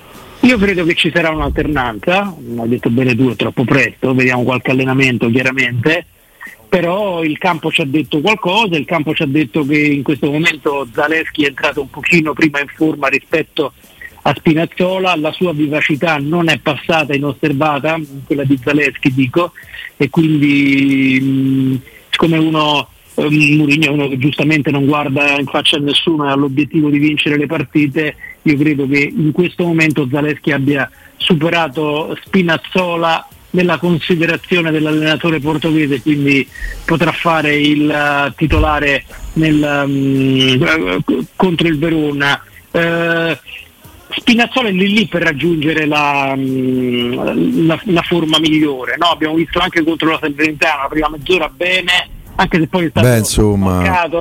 Io 0.42 0.58
credo 0.58 0.84
che 0.84 0.94
ci 0.94 1.12
sarà 1.14 1.30
un'alternanza, 1.30 2.34
non 2.40 2.60
hai 2.60 2.68
detto 2.68 2.90
bene 2.90 3.14
tu, 3.14 3.30
è 3.30 3.36
troppo 3.36 3.64
presto, 3.64 4.12
vediamo 4.12 4.42
qualche 4.42 4.72
allenamento 4.72 5.30
chiaramente, 5.30 6.04
però 6.68 7.22
il 7.22 7.38
campo 7.38 7.70
ci 7.70 7.80
ha 7.80 7.86
detto 7.86 8.20
qualcosa, 8.20 8.76
il 8.76 8.84
campo 8.84 9.14
ci 9.14 9.22
ha 9.22 9.26
detto 9.26 9.64
che 9.64 9.78
in 9.78 10.02
questo 10.02 10.30
momento 10.30 10.88
Zaleschi 10.92 11.44
è 11.44 11.48
entrato 11.48 11.82
un 11.82 11.90
pochino 11.90 12.32
prima 12.32 12.60
in 12.60 12.66
forma 12.66 13.06
rispetto 13.06 13.72
a 14.22 14.34
Spinazzola, 14.34 15.14
la 15.16 15.32
sua 15.32 15.52
vivacità 15.52 16.18
non 16.18 16.48
è 16.48 16.58
passata 16.58 17.14
inosservata, 17.14 18.00
quella 18.24 18.44
di 18.44 18.58
Zaleschi 18.62 19.12
dico, 19.12 19.52
e 19.96 20.10
quindi 20.10 21.20
mh, 21.20 21.80
siccome 22.10 22.38
uno 22.38 22.88
um, 23.14 23.56
Mourinho 23.56 23.92
uno 23.92 24.08
che 24.08 24.18
giustamente 24.18 24.70
non 24.70 24.86
guarda 24.86 25.38
in 25.38 25.46
faccia 25.46 25.76
a 25.76 25.80
nessuno 25.80 26.26
e 26.26 26.30
ha 26.30 26.34
l'obiettivo 26.34 26.88
di 26.90 26.98
vincere 26.98 27.36
le 27.36 27.46
partite, 27.46 28.16
io 28.42 28.56
credo 28.56 28.86
che 28.88 29.12
in 29.14 29.32
questo 29.32 29.64
momento 29.64 30.08
Zaleschi 30.10 30.52
abbia 30.52 30.90
superato 31.16 32.16
Spinazzola 32.24 33.26
nella 33.50 33.78
considerazione 33.78 34.70
dell'allenatore 34.70 35.40
portoghese, 35.40 36.00
quindi 36.00 36.46
potrà 36.84 37.12
fare 37.12 37.54
il 37.54 37.88
uh, 37.88 38.32
titolare 38.34 39.04
nel, 39.34 39.82
um, 39.84 41.02
contro 41.36 41.68
il 41.68 41.78
Verona. 41.78 42.42
Uh, 42.70 43.36
Spinazzola 44.14 44.68
è 44.68 44.72
lì 44.72 44.92
lì 44.92 45.06
per 45.06 45.22
raggiungere 45.22 45.86
la, 45.86 46.34
la, 46.36 47.80
la 47.84 48.02
forma 48.02 48.38
migliore. 48.38 48.96
No? 48.98 49.06
Abbiamo 49.06 49.34
visto 49.34 49.58
anche 49.58 49.82
contro 49.82 50.10
la 50.10 50.18
Salernitana 50.20 50.82
la 50.82 50.88
prima 50.88 51.08
mezz'ora 51.08 51.48
bene, 51.48 52.08
anche 52.34 52.58
se 52.58 52.66
poi 52.66 52.86
è 52.86 52.90
stato 52.90 53.06
Beh, 53.06 53.18
insomma, 53.18 53.76
mancato, 53.76 54.20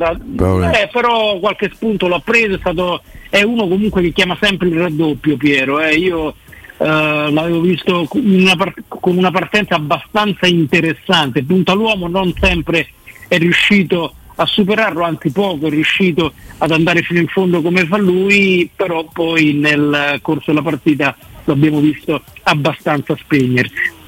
eh, 0.72 0.90
però 0.92 1.40
qualche 1.40 1.72
spunto 1.74 2.08
l'ha 2.08 2.20
preso, 2.20 2.56
è, 2.56 2.60
stato, 2.60 3.02
è, 3.30 3.42
uno 3.42 3.68
comunque 3.68 4.02
che 4.02 4.12
chiama 4.12 4.38
sempre 4.40 4.68
il 4.68 4.78
raddoppio 4.78 5.38
Piero. 5.38 5.80
Eh. 5.80 5.96
Io 5.96 6.36
eh, 6.78 6.86
l'avevo 6.86 7.62
visto 7.62 8.08
una 8.12 8.56
part- 8.56 8.84
con 8.88 9.18
una 9.18 9.32
partenza 9.32 9.76
abbastanza 9.76 10.48
interessante, 10.48 11.44
punta 11.44 11.72
all'uomo 11.72 12.08
non 12.08 12.34
sempre 12.40 12.90
è 13.28 13.38
riuscito 13.38 14.14
a 14.36 14.46
superarlo, 14.46 15.04
anzi 15.04 15.32
poco 15.32 15.68
è 15.68 15.70
riuscito 15.70 16.34
ad 16.58 16.72
andare 16.72 17.02
fino 17.02 17.20
in 17.20 17.28
fondo 17.28 17.62
come 17.62 17.86
fa 17.86 17.98
lui, 17.98 18.70
però 18.76 19.06
poi 19.12 19.54
nel 19.54 20.20
corso 20.22 20.46
della 20.48 20.62
partita 20.62 21.16
lo 21.46 21.54
abbiamo 21.54 21.80
visto 21.80 22.22
abbastanza 22.44 23.16
spegnersi. 23.16 24.00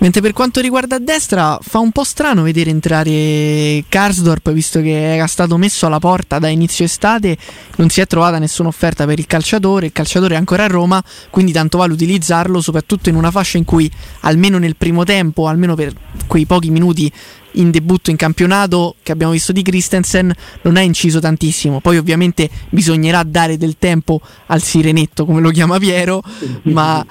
Mentre 0.00 0.20
per 0.20 0.32
quanto 0.32 0.60
riguarda 0.60 0.94
a 0.96 0.98
destra, 1.00 1.58
fa 1.60 1.80
un 1.80 1.90
po' 1.90 2.04
strano 2.04 2.42
vedere 2.42 2.70
entrare 2.70 3.82
Karsdorp, 3.88 4.52
visto 4.52 4.80
che 4.80 5.14
era 5.14 5.26
stato 5.26 5.56
messo 5.56 5.86
alla 5.86 5.98
porta 5.98 6.38
da 6.38 6.46
inizio 6.46 6.84
estate, 6.84 7.36
non 7.76 7.88
si 7.88 8.00
è 8.00 8.06
trovata 8.06 8.38
nessuna 8.38 8.68
offerta 8.68 9.06
per 9.06 9.18
il 9.18 9.26
calciatore, 9.26 9.86
il 9.86 9.92
calciatore 9.92 10.34
è 10.34 10.38
ancora 10.38 10.64
a 10.64 10.66
Roma, 10.68 11.02
quindi 11.30 11.50
tanto 11.50 11.78
vale 11.78 11.92
utilizzarlo, 11.94 12.60
soprattutto 12.60 13.08
in 13.08 13.16
una 13.16 13.32
fascia 13.32 13.58
in 13.58 13.64
cui 13.64 13.90
almeno 14.20 14.58
nel 14.58 14.76
primo 14.76 15.02
tempo, 15.02 15.48
almeno 15.48 15.74
per 15.74 15.92
quei 16.28 16.46
pochi 16.46 16.70
minuti 16.70 17.12
in 17.52 17.72
debutto 17.72 18.10
in 18.10 18.16
campionato 18.16 18.94
che 19.02 19.10
abbiamo 19.10 19.32
visto 19.32 19.50
di 19.50 19.62
Christensen 19.62 20.32
non 20.62 20.76
ha 20.76 20.80
inciso 20.80 21.18
tantissimo. 21.18 21.80
Poi 21.80 21.96
ovviamente 21.96 22.48
bisognerà 22.70 23.24
dare 23.24 23.56
del 23.56 23.74
tempo 23.80 24.20
al 24.46 24.62
sirenetto, 24.62 25.24
come 25.24 25.40
lo 25.40 25.50
chiama 25.50 25.76
Piero, 25.78 26.22
ma 26.64 27.04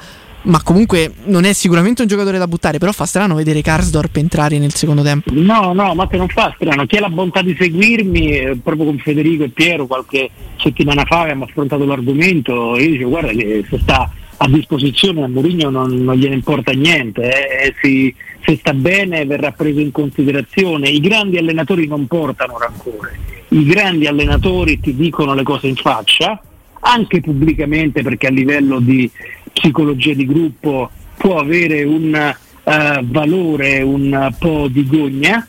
ma 0.47 0.61
comunque 0.63 1.11
non 1.25 1.43
è 1.43 1.53
sicuramente 1.53 2.01
un 2.01 2.07
giocatore 2.07 2.37
da 2.37 2.47
buttare, 2.47 2.77
però 2.77 2.91
fa 2.91 3.05
strano 3.05 3.35
vedere 3.35 3.61
Karsdorp 3.61 4.15
entrare 4.15 4.57
nel 4.57 4.73
secondo 4.73 5.03
tempo. 5.03 5.31
No, 5.33 5.73
no, 5.73 5.93
ma 5.93 6.07
che 6.07 6.17
non 6.17 6.27
fa 6.27 6.51
strano. 6.55 6.85
Chi 6.85 6.97
ha 6.97 7.01
la 7.01 7.09
bontà 7.09 7.41
di 7.41 7.55
seguirmi, 7.57 8.31
eh, 8.31 8.57
proprio 8.61 8.85
con 8.85 8.97
Federico 8.97 9.43
e 9.43 9.49
Piero, 9.49 9.87
qualche 9.87 10.29
settimana 10.57 11.05
fa 11.05 11.21
abbiamo 11.21 11.43
affrontato 11.43 11.85
l'argomento 11.85 12.77
io 12.77 12.89
dicevo 12.89 13.09
guarda 13.09 13.31
che 13.31 13.65
se 13.69 13.79
sta 13.79 14.11
a 14.37 14.47
disposizione 14.47 15.23
a 15.23 15.27
Mourinho 15.27 15.69
non, 15.69 15.91
non 16.03 16.15
gliene 16.15 16.35
importa 16.35 16.71
niente, 16.71 17.23
eh, 17.61 17.73
si, 17.81 18.13
se 18.45 18.57
sta 18.57 18.73
bene 18.73 19.25
verrà 19.25 19.51
preso 19.51 19.79
in 19.79 19.91
considerazione. 19.91 20.89
I 20.89 20.99
grandi 20.99 21.37
allenatori 21.37 21.87
non 21.87 22.05
portano 22.07 22.57
rancore, 22.57 23.17
i 23.49 23.65
grandi 23.65 24.05
allenatori 24.05 24.79
ti 24.79 24.95
dicono 24.95 25.33
le 25.33 25.43
cose 25.43 25.67
in 25.67 25.75
faccia, 25.75 26.39
anche 26.79 27.19
pubblicamente 27.21 28.03
perché 28.03 28.27
a 28.27 28.31
livello 28.31 28.79
di 28.79 29.09
psicologia 29.57 30.13
di 30.13 30.25
gruppo 30.25 30.91
può 31.17 31.39
avere 31.39 31.83
un 31.83 32.35
uh, 32.63 32.71
valore 33.05 33.81
un 33.81 34.33
po' 34.37 34.67
di 34.69 34.85
gogna 34.85 35.45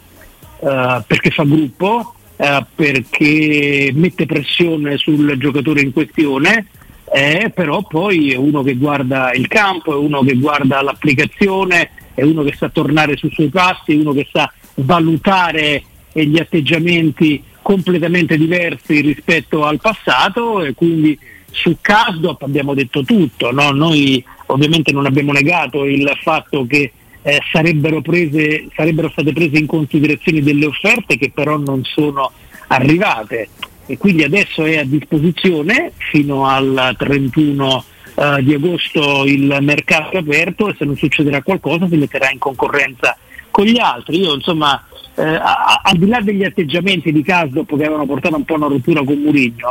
uh, 0.60 1.02
perché 1.06 1.30
fa 1.30 1.44
gruppo, 1.44 2.14
uh, 2.36 2.64
perché 2.74 3.90
mette 3.94 4.24
pressione 4.24 4.96
sul 4.96 5.36
giocatore 5.36 5.82
in 5.82 5.92
questione, 5.92 6.66
eh, 7.12 7.52
però 7.54 7.82
poi 7.82 8.32
è 8.32 8.36
uno 8.36 8.62
che 8.62 8.74
guarda 8.76 9.32
il 9.32 9.46
campo, 9.46 9.92
è 9.92 9.96
uno 9.96 10.22
che 10.22 10.34
guarda 10.34 10.80
l'applicazione, 10.82 11.90
è 12.14 12.22
uno 12.22 12.42
che 12.42 12.54
sa 12.56 12.70
tornare 12.70 13.16
sui 13.16 13.30
suoi 13.30 13.48
passi, 13.48 13.92
è 13.92 14.00
uno 14.00 14.12
che 14.12 14.26
sa 14.30 14.50
valutare 14.76 15.82
gli 16.12 16.38
atteggiamenti 16.38 17.42
completamente 17.62 18.36
diversi 18.38 19.00
rispetto 19.00 19.64
al 19.64 19.78
passato 19.78 20.62
e 20.62 20.72
quindi 20.72 21.18
su 21.50 21.76
Casdop 21.80 22.42
abbiamo 22.42 22.74
detto 22.74 23.02
tutto, 23.02 23.50
no? 23.50 23.70
noi 23.70 24.22
ovviamente 24.46 24.92
non 24.92 25.06
abbiamo 25.06 25.32
negato 25.32 25.84
il 25.84 26.10
fatto 26.22 26.66
che 26.66 26.92
eh, 27.22 27.40
sarebbero, 27.50 28.00
prese, 28.00 28.68
sarebbero 28.74 29.10
state 29.10 29.32
prese 29.32 29.58
in 29.58 29.66
considerazione 29.66 30.42
delle 30.42 30.66
offerte 30.66 31.18
che 31.18 31.30
però 31.34 31.56
non 31.56 31.84
sono 31.84 32.30
arrivate 32.68 33.48
e 33.86 33.96
quindi 33.96 34.22
adesso 34.22 34.64
è 34.64 34.78
a 34.78 34.84
disposizione 34.84 35.92
fino 35.96 36.46
al 36.46 36.94
31 36.96 37.84
eh, 38.14 38.42
di 38.42 38.54
agosto 38.54 39.24
il 39.24 39.56
mercato 39.60 40.18
aperto 40.18 40.68
e 40.68 40.74
se 40.76 40.84
non 40.84 40.96
succederà 40.96 41.42
qualcosa 41.42 41.88
si 41.88 41.96
metterà 41.96 42.30
in 42.30 42.38
concorrenza 42.38 43.16
con 43.50 43.64
gli 43.64 43.78
altri. 43.78 44.20
Io 44.20 44.34
insomma 44.34 44.82
eh, 45.14 45.22
al 45.22 45.96
di 45.96 46.06
là 46.06 46.20
degli 46.20 46.44
atteggiamenti 46.44 47.12
di 47.12 47.22
Casdop 47.22 47.68
che 47.68 47.84
avevano 47.84 48.06
portato 48.06 48.36
un 48.36 48.44
po' 48.44 48.54
a 48.54 48.56
una 48.58 48.66
rottura 48.68 49.02
con 49.02 49.18
Murigno, 49.18 49.70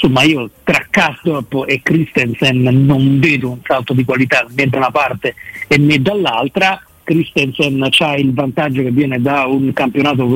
insomma 0.00 0.22
io 0.22 0.48
tra 0.64 0.86
Castorp 0.88 1.64
e 1.66 1.82
Christensen 1.82 2.62
non 2.62 3.20
vedo 3.20 3.50
un 3.50 3.58
salto 3.62 3.92
di 3.92 4.04
qualità 4.04 4.46
né 4.48 4.66
da 4.66 4.78
una 4.78 4.90
parte 4.90 5.34
né 5.76 6.00
dall'altra. 6.00 6.82
Christensen 7.04 7.86
ha 7.98 8.16
il 8.16 8.32
vantaggio 8.32 8.82
che 8.82 8.90
viene 8.90 9.20
da 9.20 9.44
un 9.44 9.72
campionato 9.72 10.26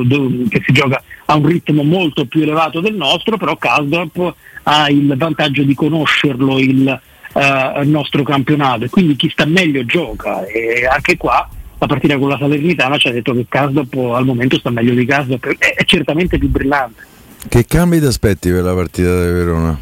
che 0.49 0.61
si 0.65 0.73
gioca 0.73 1.03
a 1.27 1.37
un 1.37 1.47
ritmo 1.47 1.83
molto 1.85 2.27
più 2.27 2.43
elevato 2.43 2.81
del 2.81 2.95
nostro, 2.95 3.37
però 3.37 3.57
Kasdorp 3.57 4.35
ha 4.65 4.91
il 4.91 5.15
vantaggio 5.17 5.63
di 5.63 5.75
conoscerlo 5.75 6.59
il 6.59 7.01
uh, 7.33 7.89
nostro 7.89 8.23
campionato 8.25 8.85
e 8.85 8.91
quindi 8.91 9.15
chi 9.15 9.29
sta 9.29 9.45
meglio 9.45 9.85
gioca 9.85 10.45
e 10.47 10.85
anche 10.87 11.17
qua 11.17 11.49
la 11.79 11.87
partita 11.87 12.19
con 12.19 12.29
la 12.29 12.39
Salernitana 12.39 12.97
ci 12.97 13.09
ha 13.09 13.13
detto 13.13 13.35
che 13.35 13.47
Kasdorp 13.49 13.95
al 13.95 14.25
momento 14.25 14.59
sta 14.59 14.71
meglio 14.71 14.95
di 14.95 15.05
Kasdorp, 15.05 15.57
è, 15.59 15.75
è 15.75 15.85
certamente 15.85 16.39
più 16.39 16.49
brillante. 16.49 17.13
Che 17.49 17.65
cambi 17.67 18.01
ti 18.01 18.07
aspetti 18.07 18.51
per 18.51 18.63
la 18.63 18.75
partita 18.75 19.09
di 19.25 19.33
Verona? 19.33 19.79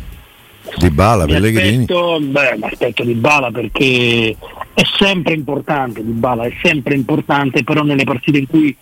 Di 0.76 0.90
Bala, 0.90 1.26
mi 1.26 1.33
Pellegrini? 1.33 1.83
Aspetto, 1.83 2.19
beh, 2.21 2.57
mi 2.57 2.64
aspetto 2.64 3.04
di 3.04 3.14
Bala 3.14 3.50
perché 3.50 4.37
è 4.75 4.83
sempre 4.99 5.35
importante, 5.35 6.04
di 6.04 6.12
Bala 6.12 6.45
è 6.45 6.52
sempre 6.62 6.95
importante, 6.95 7.62
però 7.62 7.83
nelle 7.83 8.04
partite 8.04 8.38
in 8.38 8.47
cui 8.47 8.75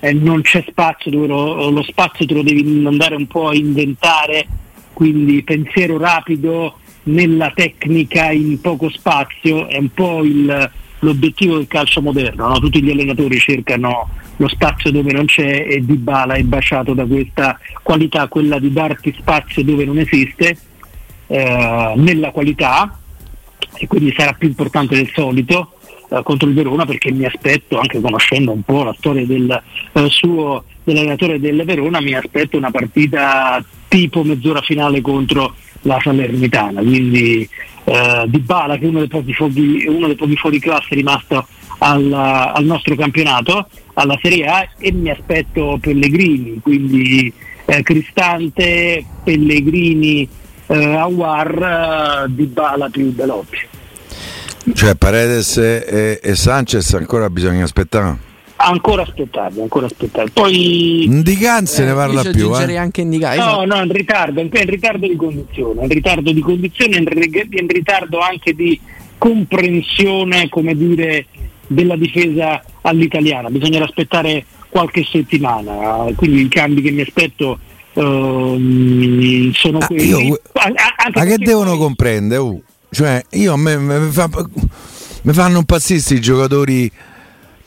eh, 0.00 0.12
non 0.12 0.42
c'è 0.42 0.64
spazio, 0.68 1.10
dove 1.10 1.26
lo, 1.26 1.70
lo, 1.70 1.82
spazio 1.82 2.26
te 2.26 2.34
lo 2.34 2.42
devi 2.42 2.84
andare 2.86 3.14
un 3.14 3.26
po' 3.26 3.48
a 3.48 3.54
inventare, 3.54 4.46
quindi 4.92 5.42
pensiero 5.42 5.98
rapido 5.98 6.78
nella 7.04 7.52
tecnica 7.54 8.30
in 8.30 8.60
poco 8.60 8.90
spazio 8.90 9.68
è 9.68 9.78
un 9.78 9.90
po' 9.90 10.24
il, 10.24 10.70
l'obiettivo 11.00 11.56
del 11.56 11.66
calcio 11.66 12.00
moderno, 12.00 12.48
no? 12.48 12.58
tutti 12.58 12.82
gli 12.82 12.90
allenatori 12.90 13.38
cercano 13.38 14.08
lo 14.36 14.48
spazio 14.48 14.90
dove 14.90 15.12
non 15.12 15.26
c'è 15.26 15.66
e 15.68 15.84
Di 15.84 15.96
Bala 15.96 16.34
è 16.34 16.42
baciato 16.42 16.94
da 16.94 17.04
questa 17.04 17.58
qualità, 17.82 18.28
quella 18.28 18.58
di 18.58 18.72
darti 18.72 19.14
spazio 19.18 19.64
dove 19.64 19.84
non 19.84 19.98
esiste, 19.98 20.56
eh, 21.26 21.92
nella 21.96 22.30
qualità 22.30 22.98
e 23.74 23.86
quindi 23.86 24.14
sarà 24.16 24.32
più 24.32 24.48
importante 24.48 24.94
del 24.94 25.10
solito 25.12 25.72
eh, 26.10 26.20
contro 26.22 26.48
il 26.48 26.54
Verona 26.54 26.86
perché 26.86 27.10
mi 27.10 27.24
aspetto, 27.24 27.78
anche 27.78 28.00
conoscendo 28.00 28.52
un 28.52 28.62
po' 28.62 28.84
la 28.84 28.94
storia 28.98 29.26
del 29.26 29.62
eh, 29.92 30.08
suo 30.08 30.64
dell'allenatore 30.84 31.40
del 31.40 31.64
Verona, 31.64 32.00
mi 32.00 32.14
aspetto 32.14 32.56
una 32.56 32.70
partita 32.70 33.62
tipo 33.88 34.22
mezz'ora 34.22 34.60
finale 34.60 35.00
contro 35.00 35.54
la 35.86 35.98
Salernitana, 36.02 36.80
quindi 36.80 37.48
eh, 37.84 38.24
Di 38.26 38.38
Bala 38.40 38.76
che 38.76 38.84
è 38.84 38.88
uno 38.88 38.98
dei 38.98 39.08
pochi 39.08 39.32
fuori, 39.32 39.86
uno 39.86 40.06
dei 40.06 40.16
pochi 40.16 40.36
fuori 40.36 40.58
classe 40.58 40.94
rimasto 40.94 41.46
al, 41.78 42.12
al 42.12 42.64
nostro 42.64 42.94
campionato 42.94 43.68
alla 43.94 44.18
Serie 44.20 44.46
A 44.46 44.68
e 44.78 44.92
mi 44.92 45.10
aspetto 45.10 45.78
Pellegrini, 45.80 46.60
quindi 46.62 47.32
eh, 47.64 47.82
Cristante, 47.82 49.04
Pellegrini, 49.24 50.28
eh, 50.66 50.94
Awar, 50.94 52.24
eh, 52.26 52.32
Di 52.32 52.44
Bala 52.44 52.88
più 52.88 53.12
Belotti. 53.12 53.58
Cioè 54.74 54.96
Paredes 54.96 55.56
e, 55.58 56.18
e, 56.20 56.34
Sanchez 56.34 56.92
ancora 56.94 57.30
bisogna 57.30 57.62
aspettare? 57.62 58.34
Ancora 58.58 59.02
aspettarli, 59.02 59.60
ancora 59.60 59.84
aspettarli. 59.86 60.30
Poi 60.30 61.04
Ndigan 61.08 61.66
se 61.66 61.84
ne 61.84 61.92
parla 61.92 62.22
più. 62.22 62.54
Eh. 62.56 62.76
anche 62.76 63.04
Ndigai. 63.04 63.38
No, 63.38 63.64
no, 63.66 63.82
in 63.82 63.92
ritardo, 63.92 64.40
in 64.40 64.48
in 64.50 64.66
ritardo 64.66 65.06
di 65.06 65.14
condizione, 65.16 65.82
in 65.82 65.88
ritardo 65.88 66.32
di 66.32 66.40
condizione, 66.40 66.96
in 66.96 67.04
ri- 67.06 67.48
in 67.50 67.68
ritardo 67.68 68.18
anche 68.20 68.54
di 68.54 68.80
comprensione, 69.18 70.48
come 70.48 70.74
dire, 70.74 71.26
della 71.66 71.96
difesa 71.96 72.62
all'italiana. 72.82 73.50
Bisognerà 73.50 73.84
aspettare 73.84 74.44
qualche 74.70 75.04
settimana, 75.04 76.06
quindi 76.14 76.40
i 76.42 76.48
cambi 76.48 76.80
che 76.82 76.90
mi 76.90 77.02
aspetto 77.02 77.58
ehm, 77.92 79.52
sono 79.52 79.78
Ah, 79.78 79.86
quelli. 79.86 80.26
io- 80.28 80.40
A- 80.54 80.72
Ma 81.14 81.24
che 81.24 81.38
devono 81.38 81.70
poi- 81.70 81.78
comprendere? 81.78 82.40
oh? 82.40 82.60
Cioè, 82.90 83.22
io 83.32 83.52
a 83.52 83.56
me, 83.56 83.76
me- 83.76 83.98
me 83.98 84.10
fa- 84.10 84.28
mi 85.22 85.32
fanno 85.32 85.58
impazzire 85.58 86.14
i 86.14 86.20
giocatori 86.20 86.90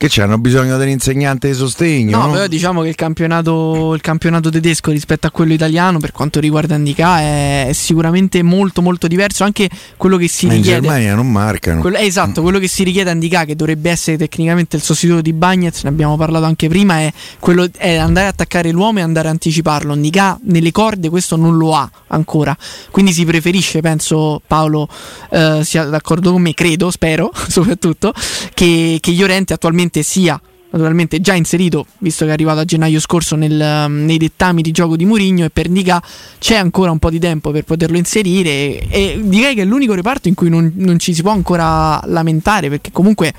che 0.08 0.22
hanno 0.22 0.38
bisogno 0.38 0.78
dell'insegnante 0.78 1.48
di 1.48 1.54
sostegno. 1.54 2.16
No, 2.16 2.26
no? 2.26 2.32
però 2.32 2.46
diciamo 2.46 2.80
che 2.80 2.88
il 2.88 2.94
campionato, 2.94 3.92
il 3.92 4.00
campionato 4.00 4.48
tedesco 4.48 4.90
rispetto 4.90 5.26
a 5.26 5.30
quello 5.30 5.52
italiano, 5.52 5.98
per 5.98 6.12
quanto 6.12 6.40
riguarda 6.40 6.74
Indica, 6.74 7.20
è, 7.20 7.66
è 7.66 7.72
sicuramente 7.74 8.42
molto 8.42 8.80
molto 8.80 9.06
diverso. 9.06 9.44
Anche 9.44 9.68
quello 9.98 10.16
che 10.16 10.26
si 10.26 10.46
Ma 10.46 10.54
in 10.54 10.60
richiede. 10.60 10.80
Germania 10.80 11.14
non 11.14 11.30
marcano. 11.30 11.82
Quello- 11.82 11.98
eh, 11.98 12.06
esatto, 12.06 12.40
quello 12.40 12.58
che 12.58 12.66
si 12.66 12.82
richiede 12.82 13.10
a 13.10 13.12
Indica, 13.12 13.44
che 13.44 13.54
dovrebbe 13.54 13.90
essere 13.90 14.16
tecnicamente 14.16 14.76
il 14.76 14.82
sostituto 14.82 15.20
di 15.20 15.34
Bagnez, 15.34 15.82
ne 15.82 15.90
abbiamo 15.90 16.16
parlato 16.16 16.46
anche 16.46 16.68
prima, 16.68 17.00
è, 17.00 17.12
quello, 17.38 17.68
è 17.76 17.96
andare 17.96 18.26
a 18.26 18.30
attaccare 18.30 18.70
l'uomo 18.70 19.00
e 19.00 19.02
andare 19.02 19.28
a 19.28 19.32
anticiparlo. 19.32 19.92
Indica 19.92 20.38
nelle 20.44 20.72
corde 20.72 21.10
questo 21.10 21.36
non 21.36 21.58
lo 21.58 21.74
ha 21.74 21.90
ancora, 22.06 22.56
quindi 22.90 23.12
si 23.12 23.26
preferisce, 23.26 23.80
penso 23.80 24.40
Paolo 24.46 24.88
eh, 25.30 25.60
sia 25.62 25.84
d'accordo 25.84 26.32
con 26.32 26.40
me, 26.40 26.54
credo, 26.54 26.90
spero 26.90 27.30
soprattutto, 27.48 28.14
che, 28.54 28.96
che 28.98 29.12
Llorente 29.12 29.52
attualmente 29.52 29.89
sia 30.02 30.40
naturalmente 30.70 31.20
già 31.20 31.34
inserito, 31.34 31.86
visto 31.98 32.24
che 32.24 32.30
è 32.30 32.34
arrivato 32.34 32.60
a 32.60 32.64
gennaio 32.64 33.00
scorso 33.00 33.36
nel, 33.36 33.84
um, 33.86 34.04
nei 34.04 34.18
dettami 34.18 34.62
di 34.62 34.70
gioco 34.70 34.96
di 34.96 35.04
Murigno 35.04 35.44
e 35.44 35.50
per 35.50 35.68
Dica 35.68 36.02
c'è 36.38 36.56
ancora 36.56 36.90
un 36.90 36.98
po' 36.98 37.10
di 37.10 37.18
tempo 37.18 37.50
per 37.50 37.64
poterlo 37.64 37.96
inserire 37.96 38.50
e, 38.50 38.86
e 38.88 39.20
direi 39.22 39.54
che 39.54 39.62
è 39.62 39.64
l'unico 39.64 39.94
reparto 39.94 40.28
in 40.28 40.34
cui 40.34 40.48
non, 40.48 40.72
non 40.76 40.98
ci 40.98 41.12
si 41.14 41.22
può 41.22 41.32
ancora 41.32 42.00
lamentare 42.06 42.68
perché 42.68 42.90
comunque 42.92 43.32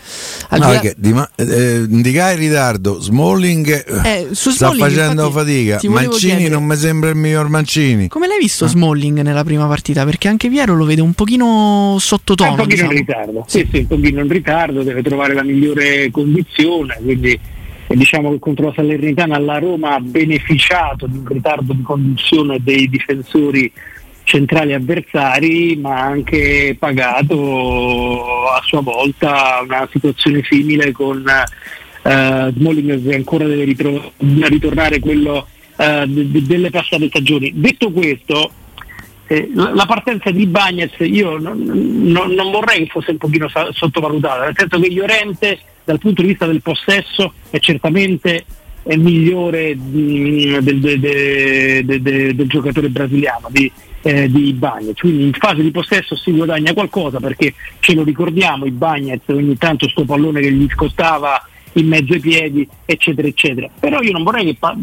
al 0.50 0.60
No, 0.60 0.80
di 0.80 0.92
di 0.98 1.14
ma- 1.14 1.30
eh, 1.36 1.86
Ndiga 1.88 2.32
in 2.32 2.38
ritardo, 2.40 3.00
Smalling 3.00 4.02
Eh, 4.04 4.28
su 4.32 4.50
sta 4.52 4.72
Smalling, 4.72 4.90
facendo 4.96 5.26
infatti, 5.28 5.66
fatica. 5.66 5.90
Mancini 5.90 6.18
chiedere- 6.36 6.50
non 6.50 6.64
mi 6.66 6.76
sembra 6.76 7.10
il 7.10 7.16
miglior 7.16 7.48
Mancini. 7.50 8.08
come 8.08 8.28
l'hai 8.28 8.38
Ah. 8.38 8.40
visto 8.42 8.68
Smalling 8.68 9.22
nella 9.22 9.44
prima 9.44 9.68
partita? 9.68 10.04
Perché 10.06 10.28
anche 10.28 10.50
Piero 10.50 10.76
lo 10.76 10.86
vede 10.86 11.02
un 11.02 11.14
pochino 11.14 11.96
È 11.98 12.00
sottotono. 12.00 12.50
un 12.52 12.56
pochino 12.58 12.74
diciamo. 12.76 12.92
in 12.92 12.98
ritardo, 12.98 13.46
sì, 13.48 13.68
sì, 13.72 13.78
un 13.80 13.88
pochino 13.88 14.22
in 14.22 14.28
ritardo, 14.28 14.84
deve 14.84 15.02
trovare 15.02 15.34
la 15.34 15.44
migliore 15.44 16.10
condizione, 16.12 17.00
quindi 17.04 17.21
eh, 17.26 17.96
diciamo 17.96 18.32
che 18.32 18.40
contro 18.40 18.68
la 18.68 18.74
Salernitana 18.76 19.38
la 19.40 19.60
Roma 19.60 19.96
ha 19.96 20.00
beneficiato 20.00 21.08
di 21.08 21.18
un 21.18 21.26
ritardo 21.26 21.74
di 21.74 21.82
condizione 21.82 22.60
dei 22.62 22.90
difensori 22.90 23.72
centrali 24.24 24.74
avversari, 24.74 25.76
ma 25.76 25.96
ha 25.96 26.06
anche 26.06 26.76
pagato 26.80 28.48
a 28.48 28.62
sua 28.64 28.82
volta 28.82 29.62
una 29.64 29.88
situazione 29.92 30.42
simile 30.48 30.92
con 30.92 31.24
eh, 32.04 32.54
Smalling 32.56 33.04
che 33.04 33.16
ancora 33.16 33.46
deve 33.46 33.64
ritro- 33.64 34.14
ritornare 34.18 35.00
quello 35.00 35.48
eh, 35.78 36.06
de- 36.08 36.44
delle 36.44 36.70
passate 36.70 37.08
stagioni. 37.08 37.52
Detto 37.56 37.92
questo, 37.92 38.52
eh, 39.32 39.50
la 39.54 39.86
partenza 39.86 40.30
di 40.32 40.46
Bagnez 40.46 40.92
io 41.00 41.38
non, 41.38 41.62
non- 41.64 42.32
non 42.32 42.52
vorrei 42.52 42.88
fosse 42.88 43.12
un 43.12 43.18
pochino 43.18 43.48
sottovalutata, 43.72 44.44
nel 44.46 44.54
senso 44.58 44.80
che 44.80 44.90
Llorente 44.92 45.60
dal 45.84 46.00
punto 46.00 46.22
di 46.22 46.28
vista 46.30 46.46
del 46.46 46.62
possesso 46.62 47.34
è 47.50 47.60
certamente 47.60 48.46
è 48.84 48.96
migliore 48.96 49.76
di- 49.78 50.58
del, 50.62 50.80
de- 50.80 51.00
de- 51.00 51.82
de- 51.86 52.02
de- 52.02 52.36
del 52.36 52.48
giocatore 52.50 52.90
brasiliano 52.90 53.48
di, 53.52 53.72
eh, 54.02 54.28
di 54.30 54.52
Bagnez, 54.54 54.98
quindi 55.00 55.24
in 55.26 55.34
fase 55.34 55.62
di 55.62 55.70
possesso 55.72 56.16
si 56.16 56.32
guadagna 56.32 56.74
qualcosa 56.74 57.20
perché 57.20 57.54
ce 57.80 57.94
lo 57.94 58.04
ricordiamo, 58.04 58.66
i 58.66 58.72
Bagnez 58.72 59.22
ogni 59.28 59.56
tanto 59.58 59.88
sto 59.88 60.04
pallone 60.04 60.42
che 60.42 60.52
gli 60.52 60.68
scottava 60.72 61.46
in 61.74 61.88
mezzo 61.88 62.14
ai 62.14 62.20
piedi, 62.20 62.68
eccetera, 62.84 63.28
eccetera. 63.30 63.70
Però 63.80 64.02
io 64.02 64.12
non 64.12 64.24
vorrei 64.24 64.46
che, 64.46 64.56
pa- 64.60 64.76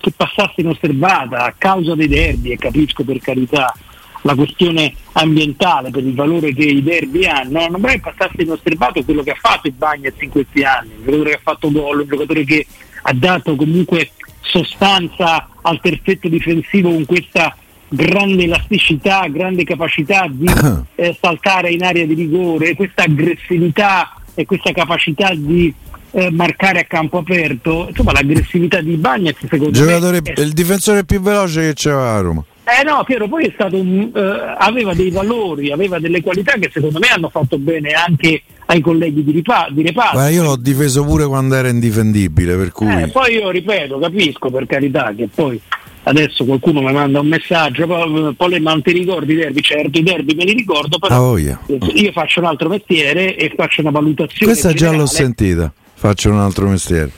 che 0.00 0.10
passasse 0.16 0.60
inosservata 0.62 1.44
a 1.44 1.54
causa 1.56 1.94
dei 1.94 2.08
derby, 2.08 2.50
e 2.52 2.56
capisco 2.56 3.04
per 3.04 3.18
carità 3.20 3.72
la 4.22 4.34
questione 4.34 4.94
ambientale 5.12 5.90
per 5.90 6.04
il 6.04 6.14
valore 6.14 6.52
che 6.54 6.64
i 6.64 6.82
derby 6.82 7.24
hanno, 7.26 7.68
non 7.68 7.80
vorrei 7.80 8.00
passasse 8.00 8.42
inosservato 8.42 9.02
quello 9.04 9.22
che 9.22 9.32
ha 9.32 9.38
fatto 9.40 9.66
il 9.66 9.74
Bagnez 9.74 10.14
in 10.20 10.30
questi 10.30 10.62
anni, 10.62 10.90
un 10.96 11.04
giocatore 11.04 11.30
che 11.30 11.36
ha 11.36 11.40
fatto 11.42 11.70
gol, 11.70 12.00
un 12.00 12.08
giocatore 12.08 12.44
che 12.44 12.66
ha 13.02 13.12
dato 13.12 13.56
comunque 13.56 14.10
sostanza 14.40 15.48
al 15.62 15.80
terzetto 15.80 16.28
difensivo 16.28 16.90
con 16.90 17.04
questa 17.04 17.56
grande 17.88 18.44
elasticità, 18.44 19.26
grande 19.28 19.64
capacità 19.64 20.26
di 20.28 20.46
eh, 20.94 21.16
saltare 21.20 21.70
in 21.70 21.82
area 21.82 22.06
di 22.06 22.14
rigore, 22.14 22.74
questa 22.74 23.02
aggressività 23.04 24.14
e 24.34 24.46
questa 24.46 24.72
capacità 24.72 25.34
di 25.34 25.72
eh, 26.12 26.30
marcare 26.30 26.80
a 26.80 26.84
campo 26.84 27.18
aperto, 27.18 27.86
insomma 27.88 28.12
l'aggressività 28.12 28.80
di 28.80 28.96
Bagnez 28.96 29.36
secondo 29.40 29.70
Giocatore, 29.70 30.20
me 30.22 30.32
è 30.32 30.40
il 30.40 30.52
difensore 30.52 31.04
più 31.04 31.20
veloce 31.20 31.68
che 31.68 31.74
c'era 31.74 32.16
a 32.16 32.20
Roma. 32.20 32.44
Eh 32.64 32.84
no, 32.84 33.02
Piero 33.04 33.26
poi 33.28 33.46
è 33.46 33.50
stato 33.54 33.76
un, 33.76 34.10
eh, 34.14 34.54
aveva 34.58 34.94
dei 34.94 35.10
valori, 35.10 35.72
aveva 35.72 35.98
delle 35.98 36.22
qualità 36.22 36.52
che 36.52 36.70
secondo 36.72 36.98
me 36.98 37.08
hanno 37.08 37.28
fatto 37.28 37.58
bene 37.58 37.90
anche 37.92 38.42
ai 38.66 38.80
colleghi 38.80 39.24
di, 39.24 39.32
ripa- 39.32 39.68
di 39.70 39.82
reparto. 39.82 40.18
Ma 40.18 40.28
io 40.28 40.42
l'ho 40.44 40.56
difeso 40.56 41.04
pure 41.04 41.26
quando 41.26 41.54
era 41.56 41.68
indifendibile, 41.68 42.56
per 42.56 42.70
cui 42.72 42.88
Eh, 42.88 43.08
poi 43.08 43.34
io 43.34 43.50
ripeto, 43.50 43.98
capisco 43.98 44.50
per 44.50 44.66
carità 44.66 45.12
che 45.16 45.28
poi 45.34 45.60
adesso 46.04 46.44
qualcuno 46.44 46.80
mi 46.82 46.92
manda 46.92 47.20
un 47.20 47.26
messaggio, 47.28 47.86
poi, 47.86 48.34
poi 48.34 48.50
le- 48.50 48.60
ma 48.60 48.70
non 48.72 48.82
ti 48.82 48.92
ricordi 48.92 49.32
i 49.32 49.36
derby? 49.36 49.60
Certo, 49.60 49.98
i 49.98 50.02
derby 50.02 50.34
me 50.34 50.44
li 50.44 50.52
ricordo, 50.52 50.98
però 50.98 51.18
voglia. 51.18 51.60
io 51.66 52.12
faccio 52.12 52.40
un 52.40 52.46
altro 52.46 52.68
mestiere 52.68 53.36
e 53.36 53.52
faccio 53.56 53.80
una 53.80 53.90
valutazione. 53.90 54.52
Questa 54.52 54.72
già 54.72 54.86
l'ho 54.86 55.04
generale. 55.04 55.08
sentita. 55.08 55.72
Faccio 55.94 56.30
un 56.30 56.38
altro 56.38 56.68
mestiere. 56.68 57.10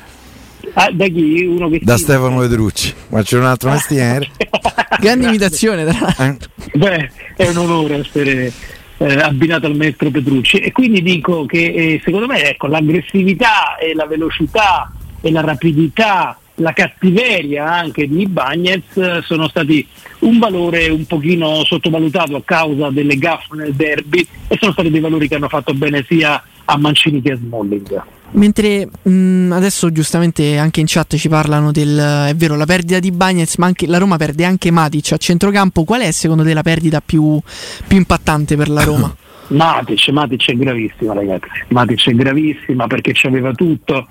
Ah, 0.74 0.90
da 0.92 1.06
chi? 1.06 1.44
Uno 1.44 1.68
che 1.68 1.80
Da. 1.82 1.96
Stefano 1.96 2.38
Vedrucci. 2.38 2.92
Faccio 3.08 3.38
un 3.38 3.44
altro 3.44 3.70
mestiere. 3.70 4.28
Grande 5.00 5.26
imitazione, 5.26 5.84
tra 5.84 6.14
l'altro. 6.16 6.50
Eh? 6.66 6.78
Beh, 6.78 7.10
è 7.36 7.48
un 7.48 7.56
onore 7.56 7.96
essere 7.98 8.52
eh, 8.98 9.14
abbinato 9.14 9.66
al 9.66 9.76
maestro 9.76 10.10
Petrucci 10.10 10.58
e 10.58 10.72
quindi 10.72 11.02
dico 11.02 11.46
che 11.46 11.64
eh, 11.64 12.00
secondo 12.04 12.26
me 12.26 12.42
ecco, 12.48 12.66
l'aggressività 12.66 13.76
e 13.76 13.94
la 13.94 14.06
velocità 14.06 14.92
e 15.20 15.30
la 15.30 15.40
rapidità, 15.40 16.38
la 16.56 16.72
cattiveria 16.72 17.70
anche 17.70 18.06
di 18.08 18.26
Bagnez 18.26 19.20
sono 19.22 19.48
stati 19.48 19.86
un 20.20 20.38
valore 20.38 20.88
un 20.88 21.04
pochino 21.06 21.64
sottovalutato 21.64 22.36
a 22.36 22.42
causa 22.44 22.90
delle 22.90 23.16
gaffe 23.16 23.56
nel 23.56 23.74
derby 23.74 24.26
e 24.48 24.56
sono 24.58 24.72
stati 24.72 24.90
dei 24.90 25.00
valori 25.00 25.28
che 25.28 25.34
hanno 25.34 25.48
fatto 25.48 25.74
bene 25.74 26.04
sia 26.06 26.42
a 26.64 26.78
Mancini 26.78 27.20
che 27.20 27.32
a 27.32 27.36
Smalling. 27.36 28.02
Mentre 28.34 28.88
mh, 29.02 29.52
adesso 29.52 29.92
giustamente 29.92 30.58
anche 30.58 30.80
in 30.80 30.86
chat 30.88 31.14
ci 31.16 31.28
parlano 31.28 31.70
del 31.70 32.26
è 32.28 32.34
vero 32.34 32.56
la 32.56 32.66
perdita 32.66 32.98
di 32.98 33.12
Bagnez, 33.12 33.56
ma 33.56 33.66
anche 33.66 33.86
la 33.86 33.98
Roma 33.98 34.16
perde 34.16 34.44
anche 34.44 34.70
Matic 34.72 35.12
a 35.12 35.16
centrocampo. 35.16 35.84
Qual 35.84 36.00
è 36.00 36.10
secondo 36.10 36.42
te 36.42 36.52
la 36.52 36.62
perdita 36.62 37.00
più, 37.04 37.40
più 37.86 37.96
impattante 37.96 38.56
per 38.56 38.68
la 38.70 38.82
Roma? 38.82 39.14
Matic, 39.48 40.08
Matic 40.08 40.50
è 40.50 40.54
gravissima 40.54 41.14
ragazzi, 41.14 41.46
Matic 41.68 42.08
è 42.08 42.12
gravissima 42.12 42.86
perché 42.88 43.12
c'aveva 43.14 43.52
tutto, 43.52 44.06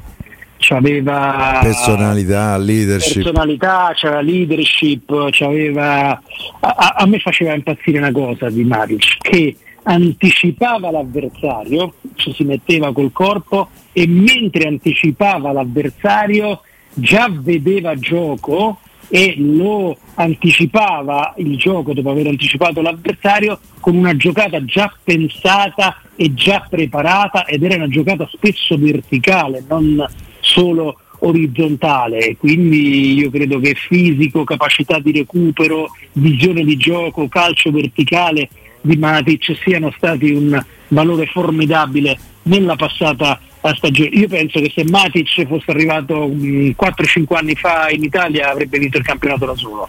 c'aveva 0.57 1.59
Personalità, 1.61 2.55
leadership. 2.57 3.23
personalità, 3.23 3.91
c'era 3.95 4.21
leadership, 4.21 5.29
c'aveva... 5.31 6.11
A, 6.11 6.75
a- 6.77 6.93
a 6.97 7.05
me 7.07 7.19
faceva 7.19 7.53
impazzire 7.53 7.97
una 7.97 8.11
cosa 8.11 8.49
di 8.49 8.63
Maric, 8.63 9.17
che 9.19 9.55
anticipava 9.83 10.91
l'avversario, 10.91 11.93
ci 12.15 12.33
si 12.33 12.43
metteva 12.43 12.93
col 12.93 13.11
corpo 13.11 13.69
e 13.91 14.07
mentre 14.07 14.67
anticipava 14.67 15.51
l'avversario 15.51 16.61
già 16.93 17.29
vedeva 17.29 17.95
gioco 17.95 18.79
e 19.09 19.35
lo 19.37 19.97
anticipava 20.15 21.33
il 21.37 21.57
gioco 21.57 21.93
dopo 21.93 22.09
aver 22.09 22.27
anticipato 22.27 22.81
l'avversario 22.81 23.59
con 23.79 23.95
una 23.95 24.15
giocata 24.15 24.63
già 24.63 24.91
pensata 25.03 25.97
e 26.15 26.33
già 26.33 26.65
preparata 26.69 27.45
ed 27.45 27.63
era 27.63 27.75
una 27.75 27.87
giocata 27.87 28.27
spesso 28.31 28.77
verticale, 28.77 29.63
non 29.67 30.05
solo 30.39 30.97
orizzontale, 31.19 32.35
quindi 32.37 33.13
io 33.13 33.29
credo 33.29 33.59
che 33.59 33.75
fisico, 33.75 34.43
capacità 34.43 34.99
di 34.99 35.11
recupero, 35.11 35.89
visione 36.13 36.63
di 36.63 36.75
gioco, 36.75 37.27
calcio 37.27 37.71
verticale 37.71 38.49
di 38.83 38.97
Matic 38.97 39.57
siano 39.63 39.91
stati 39.95 40.31
un 40.31 40.61
valore 40.89 41.25
formidabile 41.27 42.17
nella 42.43 42.75
passata 42.75 43.39
stagione. 43.75 44.09
Io 44.09 44.27
penso 44.27 44.59
che 44.59 44.71
se 44.75 44.83
Matic 44.83 45.47
fosse 45.47 45.71
arrivato 45.71 46.27
mh, 46.27 46.75
4-5 46.79 47.35
anni 47.35 47.55
fa 47.55 47.89
in 47.89 48.03
Italia 48.03 48.51
avrebbe 48.51 48.77
vinto 48.77 48.97
il 48.97 49.03
campionato 49.03 49.45
da 49.45 49.55
solo. 49.55 49.87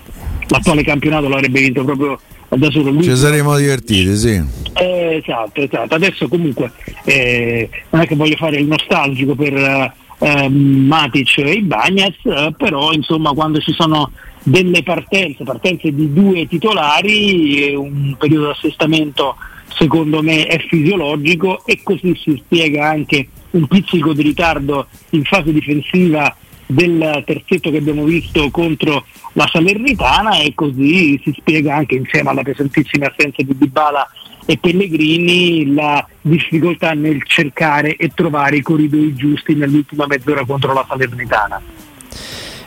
L'attuale 0.48 0.84
campionato 0.84 1.28
l'avrebbe 1.28 1.60
vinto 1.60 1.84
proprio 1.84 2.20
da 2.48 2.70
solo. 2.70 2.90
Lui 2.90 3.02
Ci 3.02 3.16
saremmo 3.16 3.56
divertiti, 3.56 4.16
sì. 4.16 4.42
eh, 4.74 5.22
esatto, 5.22 5.60
esatto. 5.60 5.94
Adesso 5.94 6.28
comunque 6.28 6.70
eh, 7.04 7.68
non 7.90 8.02
è 8.02 8.06
che 8.06 8.14
voglio 8.14 8.36
fare 8.36 8.58
il 8.58 8.66
nostalgico 8.66 9.34
per, 9.34 9.54
eh, 9.54 9.92
eh, 10.18 10.48
Matic 10.48 11.38
e 11.38 11.52
Ibagnez, 11.52 12.16
eh, 12.24 12.54
però 12.56 12.92
insomma 12.92 13.32
quando 13.32 13.58
ci 13.60 13.72
sono 13.72 14.10
delle 14.44 14.82
partenze, 14.82 15.42
partenze 15.42 15.92
di 15.92 16.12
due 16.12 16.46
titolari, 16.46 17.74
un 17.74 18.14
periodo 18.18 18.46
di 18.46 18.52
assestamento 18.52 19.36
secondo 19.74 20.22
me 20.22 20.46
è 20.46 20.58
fisiologico 20.60 21.64
e 21.66 21.80
così 21.82 22.14
si 22.14 22.40
spiega 22.44 22.88
anche 22.88 23.28
un 23.50 23.66
pizzico 23.66 24.12
di 24.12 24.22
ritardo 24.22 24.86
in 25.10 25.24
fase 25.24 25.52
difensiva 25.52 26.36
del 26.66 27.22
terzetto 27.26 27.70
che 27.70 27.78
abbiamo 27.78 28.04
visto 28.04 28.50
contro 28.50 29.04
la 29.32 29.48
Salernitana 29.50 30.38
e 30.38 30.54
così 30.54 31.20
si 31.22 31.34
spiega 31.36 31.74
anche 31.74 31.96
insieme 31.96 32.30
alla 32.30 32.42
pesantissima 32.42 33.06
assenza 33.06 33.42
di 33.42 33.56
Dybala 33.56 34.08
e 34.46 34.58
Pellegrini 34.58 35.72
la 35.72 36.06
difficoltà 36.20 36.92
nel 36.92 37.22
cercare 37.24 37.96
e 37.96 38.10
trovare 38.14 38.56
i 38.56 38.62
corridoi 38.62 39.14
giusti 39.14 39.54
nell'ultima 39.54 40.06
mezz'ora 40.06 40.44
contro 40.44 40.72
la 40.72 40.84
Salernitana. 40.86 41.60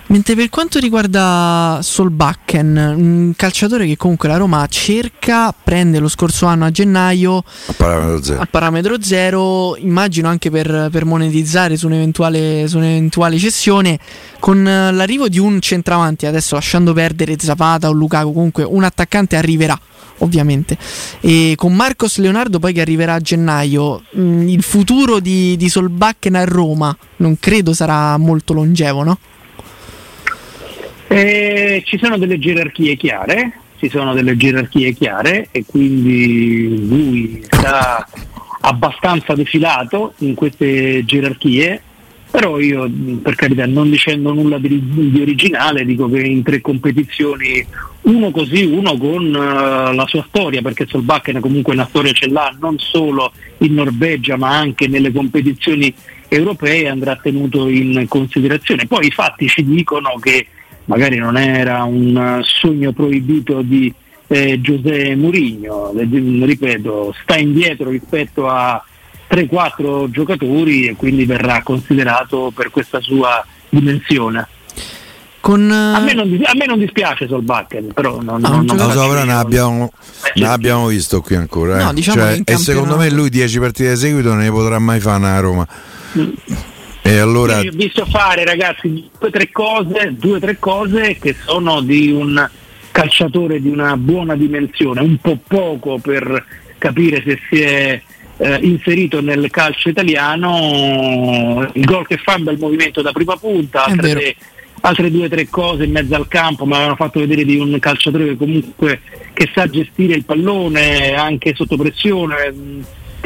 Mentre 0.09 0.35
per 0.35 0.47
quanto 0.49 0.79
riguarda 0.79 1.79
Solbakken, 1.81 2.93
un 2.95 3.33
calciatore 3.35 3.85
che 3.85 3.97
comunque 3.97 4.29
la 4.29 4.37
Roma 4.37 4.65
cerca, 4.67 5.51
prende 5.51 5.99
lo 5.99 6.07
scorso 6.07 6.45
anno 6.45 6.63
a 6.63 6.71
gennaio 6.71 7.43
a 7.67 7.73
parametro 7.73 8.23
zero, 8.23 8.41
a 8.41 8.45
parametro 8.45 9.01
zero 9.01 9.75
immagino 9.75 10.29
anche 10.29 10.49
per, 10.49 10.87
per 10.91 11.03
monetizzare 11.03 11.75
su 11.75 11.87
un'eventuale, 11.87 12.69
su 12.69 12.77
un'eventuale, 12.77 13.37
cessione, 13.37 13.99
con 14.39 14.63
l'arrivo 14.63 15.27
di 15.27 15.39
un 15.39 15.59
centravanti, 15.59 16.25
adesso 16.25 16.55
lasciando 16.55 16.93
perdere 16.93 17.35
Zapata 17.37 17.89
o 17.89 17.91
Lukaku, 17.91 18.31
comunque 18.31 18.63
un 18.63 18.85
attaccante 18.85 19.35
arriverà 19.35 19.77
ovviamente. 20.19 20.77
E 21.19 21.53
con 21.57 21.75
Marcos 21.75 22.17
Leonardo 22.17 22.59
poi 22.59 22.71
che 22.71 22.79
arriverà 22.79 23.15
a 23.15 23.19
gennaio, 23.19 24.03
mh, 24.09 24.47
il 24.47 24.63
futuro 24.63 25.19
di, 25.19 25.57
di 25.57 25.67
Solbakken 25.67 26.35
a 26.35 26.45
Roma 26.45 26.95
non 27.17 27.37
credo 27.39 27.73
sarà 27.73 28.15
molto 28.15 28.53
longevo, 28.53 29.03
no? 29.03 29.17
Eh, 31.09 31.83
ci 31.85 31.97
sono 31.97 32.17
delle 32.17 32.37
gerarchie 32.37 32.95
chiare, 32.97 33.53
ci 33.79 33.89
sono 33.89 34.13
delle 34.13 34.35
gerarchie 34.35 34.91
chiare 34.91 35.47
e 35.51 35.63
quindi 35.65 36.87
lui 36.87 37.41
sta 37.45 38.05
abbastanza 38.61 39.33
defilato 39.33 40.13
in 40.17 40.33
queste 40.33 41.05
gerarchie, 41.05 41.81
però 42.29 42.59
io 42.59 42.89
per 43.21 43.35
carità 43.35 43.65
non 43.65 43.89
dicendo 43.89 44.33
nulla 44.33 44.57
di, 44.57 44.81
di 44.83 45.21
originale 45.21 45.85
dico 45.85 46.09
che 46.09 46.19
in 46.19 46.43
tre 46.43 46.59
competizioni 46.59 47.65
uno 48.01 48.31
così, 48.31 48.63
uno 48.63 48.97
con 48.97 49.25
uh, 49.27 49.93
la 49.93 50.05
sua 50.07 50.25
storia, 50.27 50.61
perché 50.61 50.85
Solbakken 50.87 51.39
comunque 51.39 51.73
una 51.73 51.87
storia 51.87 52.11
ce 52.11 52.27
l'ha 52.27 52.53
non 52.59 52.77
solo 52.79 53.31
in 53.59 53.73
Norvegia 53.73 54.35
ma 54.35 54.57
anche 54.57 54.87
nelle 54.87 55.11
competizioni 55.13 55.93
europee 56.27 56.89
andrà 56.89 57.15
tenuto 57.15 57.69
in 57.69 58.05
considerazione. 58.09 58.87
Poi 58.87 59.05
i 59.07 59.11
fatti 59.11 59.47
ci 59.47 59.63
dicono 59.63 60.15
che 60.21 60.47
magari 60.87 61.17
non 61.17 61.37
era 61.37 61.83
un 61.83 62.41
sogno 62.43 62.91
proibito 62.91 63.61
di 63.61 63.93
eh, 64.27 64.59
Giuseppe 64.59 65.15
Mourinho, 65.15 65.93
ripeto, 65.95 67.15
sta 67.21 67.37
indietro 67.37 67.89
rispetto 67.89 68.47
a 68.49 68.83
3-4 69.29 70.09
giocatori 70.09 70.87
e 70.87 70.95
quindi 70.95 71.25
verrà 71.25 71.61
considerato 71.63 72.51
per 72.53 72.71
questa 72.71 72.99
sua 72.99 73.45
dimensione. 73.69 74.47
Con, 75.39 75.71
a, 75.71 75.99
me 76.01 76.13
non, 76.13 76.41
a, 76.43 76.53
me 76.55 76.65
non, 76.65 76.77
dispiace 76.77 77.25
Solbakken, 77.25 77.93
però 77.93 78.19
non, 78.21 78.43
ah, 78.43 78.49
non, 78.49 78.65
non 78.65 78.91
so, 78.91 79.07
però 79.07 79.23
ne 79.23 79.33
abbiamo, 79.33 79.93
ne 80.33 80.45
abbiamo, 80.45 80.87
visto 80.87 81.21
qui 81.21 81.35
ancora. 81.35 81.79
Eh. 81.79 81.83
No, 81.83 81.93
diciamo 81.93 82.21
cioè, 82.21 82.41
e 82.43 82.57
secondo 82.57 82.97
me 82.97 83.09
lui 83.09 83.29
10 83.29 83.59
partite 83.59 83.91
di 83.91 83.95
seguito 83.95 84.29
non 84.29 84.39
ne 84.39 84.49
potrà 84.49 84.77
mai 84.79 84.99
fare 84.99 85.25
a 85.25 85.39
Roma. 85.39 85.65
Mm. 86.17 86.31
E 87.07 87.19
allora... 87.19 87.61
Io 87.61 87.71
ho 87.71 87.73
visto 87.73 88.05
fare 88.05 88.43
ragazzi 88.43 89.09
due 89.17 89.29
o 89.29 89.31
tre 89.31 89.49
cose, 89.49 90.13
due, 90.17 90.41
tre 90.41 90.59
cose 90.59 91.17
che 91.17 91.33
sono 91.45 91.79
di 91.79 92.11
un 92.11 92.49
calciatore 92.91 93.61
di 93.61 93.69
una 93.69 93.95
buona 93.95 94.35
dimensione, 94.35 94.99
un 94.99 95.15
po' 95.15 95.39
poco 95.47 95.99
per 95.99 96.45
capire 96.77 97.23
se 97.25 97.39
si 97.49 97.61
è 97.61 98.01
eh, 98.35 98.59
inserito 98.61 99.21
nel 99.21 99.49
calcio 99.49 99.87
italiano, 99.87 101.69
il 101.71 101.85
gol 101.85 102.05
che 102.05 102.17
fa 102.17 102.35
un 102.35 102.43
bel 102.43 102.57
movimento 102.59 103.01
da 103.01 103.13
prima 103.13 103.37
punta, 103.37 103.85
altre, 103.85 104.11
tre, 104.11 104.35
altre 104.81 105.09
due 105.09 105.27
o 105.27 105.29
tre 105.29 105.47
cose 105.47 105.85
in 105.85 105.91
mezzo 105.91 106.13
al 106.13 106.27
campo 106.27 106.65
mi 106.65 106.73
avevano 106.73 106.97
fatto 106.97 107.21
vedere 107.21 107.45
di 107.45 107.57
un 107.57 107.79
calciatore 107.79 108.25
che 108.25 108.35
comunque 108.35 108.99
che 109.31 109.49
sa 109.53 109.65
gestire 109.69 110.13
il 110.13 110.25
pallone 110.25 111.13
anche 111.13 111.55
sotto 111.55 111.77
pressione 111.77 112.51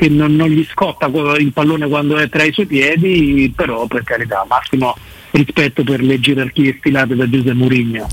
che 0.02 0.10
non, 0.10 0.36
non, 0.36 0.50
gli 0.50 0.66
scotta 0.66 1.06
il 1.38 1.54
pallone 1.54 1.88
quando 1.88 2.18
è 2.18 2.28
tra 2.28 2.44
i 2.44 2.52
suoi 2.52 2.66
piedi, 2.66 3.54
però 3.56 3.86
per 3.86 4.02
carità, 4.02 4.44
massimo 4.50 4.96
rispetto 5.30 5.84
per 5.84 6.02
le 6.02 6.20
gerarchie 6.20 6.78
stilate 6.80 7.16
da 7.16 7.30
Giuseppe 7.30 7.54
Mourinho. 7.54 8.08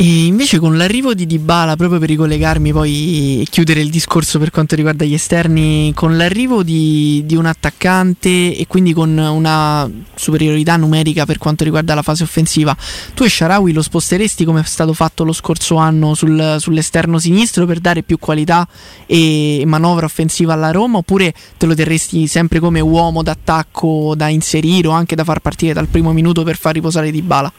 E 0.00 0.26
invece 0.26 0.60
con 0.60 0.76
l'arrivo 0.76 1.12
di 1.12 1.26
Dybala, 1.26 1.74
proprio 1.74 1.98
per 1.98 2.08
ricollegarmi 2.10 2.70
poi 2.70 3.40
e 3.40 3.46
chiudere 3.50 3.80
il 3.80 3.90
discorso 3.90 4.38
per 4.38 4.52
quanto 4.52 4.76
riguarda 4.76 5.04
gli 5.04 5.12
esterni, 5.12 5.90
con 5.92 6.16
l'arrivo 6.16 6.62
di, 6.62 7.24
di, 7.26 7.34
un 7.34 7.46
attaccante 7.46 8.56
e 8.56 8.64
quindi 8.68 8.92
con 8.92 9.18
una 9.18 9.90
superiorità 10.14 10.76
numerica 10.76 11.26
per 11.26 11.38
quanto 11.38 11.64
riguarda 11.64 11.94
la 11.94 12.02
fase 12.02 12.22
offensiva, 12.22 12.76
tu 13.12 13.24
e 13.24 13.28
Sharawi 13.28 13.72
lo 13.72 13.82
sposteresti 13.82 14.44
come 14.44 14.60
è 14.60 14.64
stato 14.64 14.92
fatto 14.92 15.24
lo 15.24 15.32
scorso 15.32 15.74
anno 15.74 16.14
sul, 16.14 16.58
sull'esterno 16.60 17.18
sinistro 17.18 17.66
per 17.66 17.80
dare 17.80 18.04
più 18.04 18.20
qualità 18.20 18.68
e 19.04 19.64
manovra 19.66 20.06
offensiva 20.06 20.52
alla 20.52 20.70
Roma 20.70 20.98
oppure 20.98 21.34
te 21.56 21.66
lo 21.66 21.74
terresti 21.74 22.28
sempre 22.28 22.60
come 22.60 22.78
uomo 22.78 23.24
d'attacco 23.24 24.14
da 24.14 24.28
inserire 24.28 24.86
o 24.86 24.92
anche 24.92 25.16
da 25.16 25.24
far 25.24 25.40
partire 25.40 25.72
dal 25.72 25.88
primo 25.88 26.12
minuto 26.12 26.44
per 26.44 26.56
far 26.56 26.74
riposare 26.74 27.10
Dybala? 27.10 27.52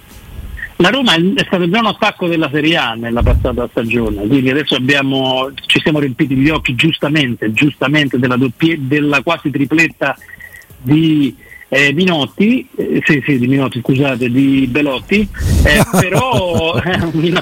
La 0.81 0.91
Roma 0.91 1.13
è 1.13 1.43
stato 1.45 1.69
già 1.69 1.79
un 1.79 1.87
attacco 1.87 2.27
della 2.29 2.49
Serie 2.49 2.77
A 2.77 2.93
nella 2.93 3.21
passata 3.21 3.67
stagione, 3.69 4.25
quindi 4.27 4.49
adesso 4.49 4.75
abbiamo, 4.75 5.51
ci 5.65 5.81
siamo 5.81 5.99
riempiti 5.99 6.35
gli 6.35 6.47
occhi 6.47 6.73
giustamente, 6.73 7.51
giustamente 7.51 8.17
della, 8.17 8.37
doppie, 8.37 8.77
della 8.79 9.21
quasi 9.21 9.49
tripletta 9.49 10.17
di 10.77 11.35
eh, 11.67 11.91
Minotti, 11.91 12.65
eh, 12.77 13.01
sì, 13.03 13.21
sì, 13.25 13.37
di 13.37 13.47
Minotti, 13.47 13.81
scusate, 13.81 14.29
di 14.29 14.67
Belotti, 14.67 15.27
eh, 15.65 15.83
però 15.99 16.81
eh, 16.81 17.33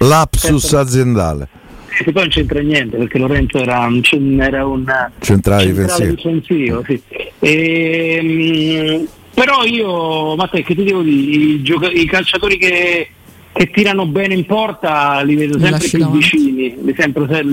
lapsus 0.00 0.60
certo, 0.60 0.78
aziendale. 0.78 1.48
E 1.88 2.04
poi 2.12 2.12
non 2.12 2.28
c'entra 2.28 2.60
niente 2.60 2.98
perché 2.98 3.16
Lorenzo 3.16 3.60
era 3.60 3.78
un, 3.86 4.02
era 4.42 4.66
un 4.66 4.84
centrale, 4.84 5.12
centrale 5.20 5.66
difensivo. 5.70 6.14
difensivo 6.14 6.84
sì. 6.84 7.02
e, 7.38 8.18
ehm, 8.20 9.08
però 9.34 9.64
io, 9.64 10.36
Matteo, 10.36 10.62
che 10.62 10.74
ti 10.74 10.84
devo 10.84 11.02
dire, 11.02 11.44
i, 11.44 11.62
gioca- 11.62 11.90
i 11.90 12.06
calciatori 12.06 12.56
che, 12.56 13.08
che, 13.52 13.70
tirano 13.70 14.06
bene 14.06 14.34
in 14.34 14.46
porta 14.46 15.20
li 15.22 15.34
vedo 15.34 15.58
sempre 15.58 15.88
più 15.88 15.98
davanti. 15.98 16.18
vicini, 16.18 16.76
li 16.82 16.94
sempre, 16.96 17.44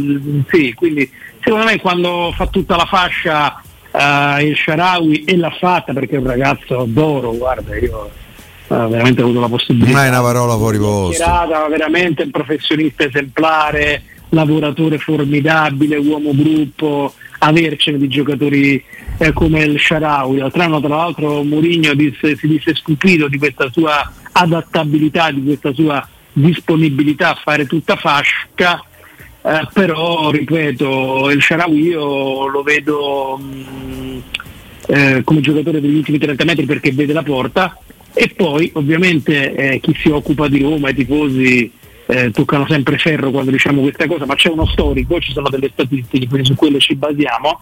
sì, 0.50 0.74
quindi 0.76 1.10
secondo 1.44 1.66
me 1.66 1.80
quando 1.80 2.32
fa 2.36 2.46
tutta 2.48 2.76
la 2.76 2.86
fascia 2.86 3.62
uh, 3.92 4.42
il 4.44 4.56
Sharawi 4.56 5.24
e 5.24 5.38
l'ha 5.38 5.50
fatta 5.50 5.92
perché 5.92 6.16
è 6.16 6.20
un 6.20 6.28
ragazzo 6.28 6.86
d'oro, 6.88 7.36
guarda, 7.36 7.76
io 7.78 8.12
uh, 8.68 8.76
veramente 8.88 9.22
ho 9.22 9.26
avuto 9.26 9.40
la 9.40 9.50
possibilità. 9.50 9.92
Non 9.92 10.06
è 10.06 10.08
una 10.10 10.22
parola 10.22 10.56
fuori 10.56 10.78
posto. 10.78 11.24
Veramente 11.70 12.24
un 12.24 12.32
professionista 12.32 13.04
esemplare, 13.04 14.04
lavoratore 14.30 14.98
formidabile, 15.00 15.98
uomo 15.98 16.32
gruppo, 16.34 17.14
avercene 17.44 17.98
di 17.98 18.08
giocatori 18.08 18.84
eh, 19.18 19.34
come 19.34 19.64
il 19.64 19.80
Sharawi. 19.80 20.38
L'altro 20.38 20.62
anno 20.62 20.80
tra 20.80 20.96
l'altro 20.96 21.44
Mourinho 21.44 21.94
disse, 21.94 22.36
si 22.36 22.48
disse 22.48 22.76
stupito 22.76 23.28
di 23.28 23.38
questa 23.38 23.70
sua 23.72 24.12
adattabilità, 24.32 25.32
di 25.32 25.44
questa 25.44 25.74
sua 25.74 26.08
disponibilità 26.34 27.32
a 27.32 27.40
fare 27.42 27.66
tutta 27.66 27.96
fascia, 27.96 28.84
eh, 29.44 29.68
però 29.74 30.30
ripeto, 30.30 31.30
il 31.32 31.42
Sharawi 31.42 31.82
io 31.82 32.48
lo 32.48 32.62
vedo 32.62 33.38
mh, 33.38 33.66
mm, 33.86 34.20
eh, 34.88 35.22
come 35.24 35.42
giocatore 35.42 35.82
degli 35.82 35.96
ultimi 35.96 36.20
30 36.20 36.44
metri 36.46 36.66
perché 36.66 36.92
vede 36.92 37.14
la 37.14 37.24
porta 37.24 37.78
e 38.14 38.32
poi 38.36 38.70
ovviamente 38.76 39.56
eh, 39.56 39.80
chi 39.80 39.96
si 39.98 40.10
occupa 40.10 40.48
di 40.48 40.62
Roma, 40.62 40.90
i 40.90 40.96
tifosi 40.96 41.72
eh, 42.06 42.32
toccano 42.32 42.66
sempre 42.68 42.98
ferro 42.98 43.32
quando 43.32 43.52
diciamo 43.52 43.82
questa 43.82 44.08
cosa, 44.08 44.26
ma 44.26 44.36
c'è 44.36 44.50
uno 44.50 44.66
storico, 44.68 45.20
ci 45.20 45.32
sono 45.32 45.50
delle 45.50 45.70
statistiche, 45.72 46.28
quindi 46.28 46.48
su 46.48 46.56
quelle 46.56 46.80
ci 46.80 46.96
basiamo. 46.96 47.60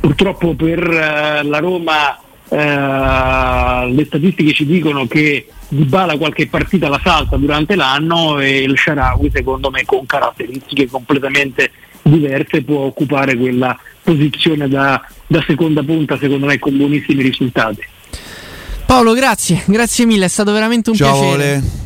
Purtroppo 0.00 0.54
per 0.54 0.78
eh, 0.78 1.42
la 1.42 1.58
Roma 1.58 2.18
eh, 2.52 3.92
le 3.92 4.04
statistiche 4.06 4.52
ci 4.52 4.66
dicono 4.66 5.06
che 5.06 5.46
Di 5.68 5.84
Bala 5.84 6.16
qualche 6.16 6.48
partita 6.48 6.88
la 6.88 7.00
salta 7.02 7.36
durante 7.36 7.76
l'anno 7.76 8.40
e 8.40 8.62
il 8.62 8.76
Sharawi 8.76 9.30
secondo 9.32 9.70
me 9.70 9.84
con 9.84 10.04
caratteristiche 10.04 10.88
completamente 10.88 11.70
diverse 12.02 12.62
può 12.62 12.80
occupare 12.80 13.36
quella 13.36 13.78
posizione 14.02 14.68
da, 14.68 15.00
da 15.26 15.44
seconda 15.46 15.82
punta 15.84 16.18
secondo 16.18 16.46
me 16.46 16.58
con 16.58 16.76
buonissimi 16.76 17.22
risultati. 17.22 17.82
Paolo 18.84 19.12
grazie, 19.12 19.62
grazie 19.66 20.04
mille, 20.04 20.24
è 20.24 20.28
stato 20.28 20.50
veramente 20.50 20.90
un 20.90 20.96
Ciao, 20.96 21.12
piacere. 21.12 21.60
Vole. 21.60 21.80